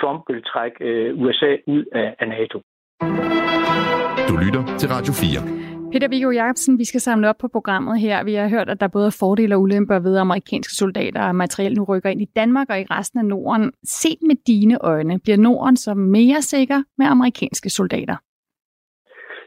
Trump 0.00 0.20
vil 0.28 0.42
trække 0.42 0.84
øh, 0.84 1.20
USA 1.22 1.52
ud 1.66 1.84
af, 1.92 2.14
af 2.20 2.28
NATO. 2.28 2.58
Du 4.28 4.36
lytter 4.44 4.62
til 4.78 4.88
Radio 4.88 5.12
4. 5.12 5.70
Peter 5.92 6.08
Viggo 6.08 6.30
Jacobsen, 6.30 6.78
vi 6.78 6.84
skal 6.84 7.00
samle 7.00 7.28
op 7.28 7.38
på 7.38 7.48
programmet 7.48 8.00
her. 8.00 8.24
Vi 8.24 8.34
har 8.34 8.48
hørt, 8.48 8.68
at 8.70 8.80
der 8.80 8.88
både 8.88 9.06
er 9.06 9.16
fordele 9.18 9.54
og 9.54 9.60
ulemper 9.60 9.98
ved 9.98 10.16
amerikanske 10.16 10.74
soldater 10.74 11.22
og 11.22 11.36
materiel 11.36 11.74
nu 11.76 11.84
rykker 11.84 12.10
ind 12.10 12.22
i 12.22 12.28
Danmark 12.36 12.70
og 12.70 12.80
i 12.80 12.84
resten 12.90 13.18
af 13.18 13.24
Norden. 13.24 13.72
Set 13.84 14.18
med 14.22 14.36
dine 14.46 14.84
øjne, 14.84 15.18
bliver 15.18 15.36
Norden 15.36 15.76
så 15.76 15.94
mere 15.94 16.42
sikker 16.42 16.82
med 16.98 17.06
amerikanske 17.06 17.70
soldater? 17.70 18.16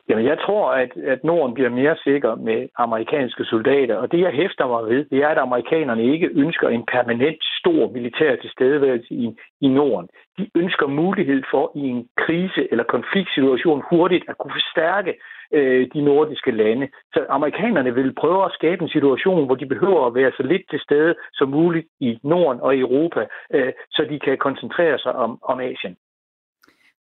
Jamen, 0.09 0.25
jeg 0.25 0.37
tror, 0.45 0.71
at, 0.71 0.91
at 0.97 1.23
Norden 1.23 1.53
bliver 1.53 1.69
mere 1.69 1.95
sikker 2.03 2.35
med 2.35 2.69
amerikanske 2.77 3.43
soldater, 3.45 3.95
og 3.95 4.11
det, 4.11 4.19
jeg 4.19 4.31
hæfter 4.31 4.67
mig 4.67 4.83
ved, 4.91 5.05
det 5.11 5.19
er, 5.23 5.27
at 5.27 5.37
amerikanerne 5.37 6.03
ikke 6.13 6.29
ønsker 6.33 6.69
en 6.69 6.85
permanent 6.95 7.41
stor 7.59 7.91
militær 7.91 8.35
tilstedeværelse 8.35 9.13
i, 9.13 9.27
i 9.61 9.67
Norden. 9.67 10.07
De 10.37 10.49
ønsker 10.55 10.87
mulighed 10.87 11.43
for 11.51 11.71
i 11.75 11.79
en 11.79 12.07
krise- 12.17 12.67
eller 12.71 12.83
konfliktsituation 12.83 13.83
hurtigt 13.89 14.23
at 14.29 14.37
kunne 14.37 14.53
forstærke 14.59 15.13
øh, 15.53 15.87
de 15.93 16.01
nordiske 16.01 16.51
lande. 16.51 16.87
Så 17.13 17.25
amerikanerne 17.29 17.93
vil 17.95 18.15
prøve 18.15 18.45
at 18.45 18.51
skabe 18.53 18.83
en 18.83 18.89
situation, 18.89 19.45
hvor 19.45 19.55
de 19.55 19.65
behøver 19.65 20.05
at 20.05 20.15
være 20.15 20.31
så 20.37 20.43
lidt 20.43 20.65
til 20.69 20.79
stede 20.79 21.15
som 21.33 21.49
muligt 21.49 21.87
i 21.99 22.19
Norden 22.23 22.61
og 22.61 22.77
Europa, 22.77 23.21
øh, 23.53 23.71
så 23.91 24.01
de 24.09 24.19
kan 24.19 24.37
koncentrere 24.37 24.99
sig 24.99 25.13
om, 25.15 25.31
om 25.43 25.59
Asien. 25.59 25.95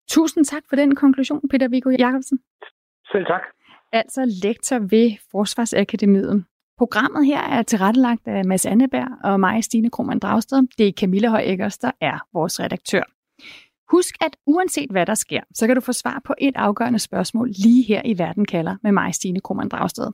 Tusind 0.09 0.45
tak 0.45 0.63
for 0.69 0.77
den 0.77 0.95
konklusion, 0.95 1.49
Peter 1.51 1.69
Viggo 1.69 1.91
Jacobsen. 1.91 2.39
Selv 3.13 3.27
tak. 3.27 3.43
Altså 3.93 4.39
lektor 4.43 4.79
ved 4.79 5.11
Forsvarsakademiet. 5.31 6.45
Programmet 6.79 7.27
her 7.27 7.41
er 7.41 7.63
tilrettelagt 7.63 8.29
af 8.29 8.45
Mads 8.45 8.67
Anneberg 8.67 9.09
og 9.25 9.41
mig, 9.41 9.65
Stine 9.65 9.91
Krohmann 9.91 10.21
Dragsted. 10.21 10.63
Det 10.79 10.89
er 10.89 10.93
Camilla 10.93 11.29
Højæggers, 11.29 11.79
der 11.79 11.91
er 12.01 12.19
vores 12.33 12.61
redaktør. 12.61 13.03
Husk, 13.91 14.15
at 14.21 14.37
uanset 14.47 14.91
hvad 14.91 15.07
der 15.07 15.15
sker, 15.15 15.41
så 15.55 15.67
kan 15.67 15.77
du 15.77 15.81
få 15.81 15.93
svar 15.93 16.21
på 16.25 16.35
et 16.39 16.57
afgørende 16.57 16.99
spørgsmål 16.99 17.49
lige 17.49 17.83
her 17.83 18.03
i 18.05 18.19
Verden 18.19 18.45
kalder 18.45 18.77
med 18.83 18.93
mig, 18.93 19.15
Stine 19.15 19.41
Krohmann 19.41 19.69
Dragsted. 19.69 20.11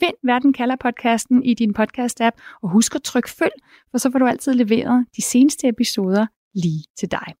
Find 0.00 0.14
Verden 0.24 0.52
kalder 0.52 0.76
podcasten 0.76 1.42
i 1.42 1.54
din 1.54 1.74
podcast-app, 1.78 2.58
og 2.62 2.68
husk 2.68 2.94
at 2.94 3.02
trykke 3.02 3.30
følg, 3.30 3.52
for 3.90 3.98
så 3.98 4.10
får 4.12 4.18
du 4.18 4.26
altid 4.26 4.52
leveret 4.54 5.06
de 5.16 5.22
seneste 5.22 5.68
episoder 5.68 6.26
lige 6.54 6.84
til 6.98 7.10
dig. 7.10 7.34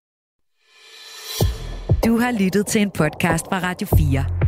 Du 2.06 2.18
har 2.18 2.44
lyttet 2.44 2.66
til 2.66 2.80
en 2.82 2.90
podcast 2.90 3.44
fra 3.46 3.58
Radio 3.58 3.86
4. 3.86 4.47